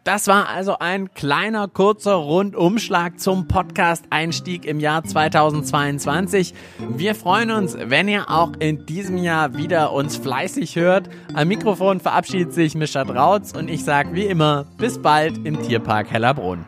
Das 0.04 0.28
war 0.28 0.50
also 0.50 0.80
ein 0.80 1.14
kleiner, 1.14 1.70
kurzer 1.70 2.16
Rundumschlag 2.16 3.22
zum 3.22 3.48
Podcast-Einstieg 3.48 4.66
im 4.66 4.82
Jahr 4.82 5.06
2022. 5.06 6.54
Wir 6.90 7.16
freuen 7.16 7.52
uns, 7.52 7.78
wenn 7.80 8.10
ihr 8.10 8.30
auch 8.30 8.52
in 8.60 8.86
diesem 8.86 9.16
Jahr 9.16 9.56
wieder 9.56 9.94
uns 9.94 10.18
fleißig 10.18 10.76
hört. 10.76 11.10
Am 11.34 11.48
Mikrofon 11.48 12.02
verabschiedet 12.02 12.54
sich 12.54 12.76
Mischa 12.76 13.06
Drautz 13.06 13.54
und 13.54 13.70
ich 13.70 13.86
sage 13.86 14.14
wie 14.14 14.26
immer, 14.26 14.66
bis 14.78 15.02
bald 15.02 15.46
im 15.46 15.62
Tierpark 15.62 16.12
Hellerbrunn. 16.12 16.66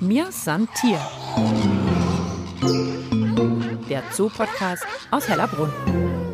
Mir 0.00 0.32
san 0.32 0.66
Tier 0.74 0.98
der 3.88 4.02
Zoo-Podcast 4.12 4.84
aus 5.10 5.28
Hellerbrunn. 5.28 6.27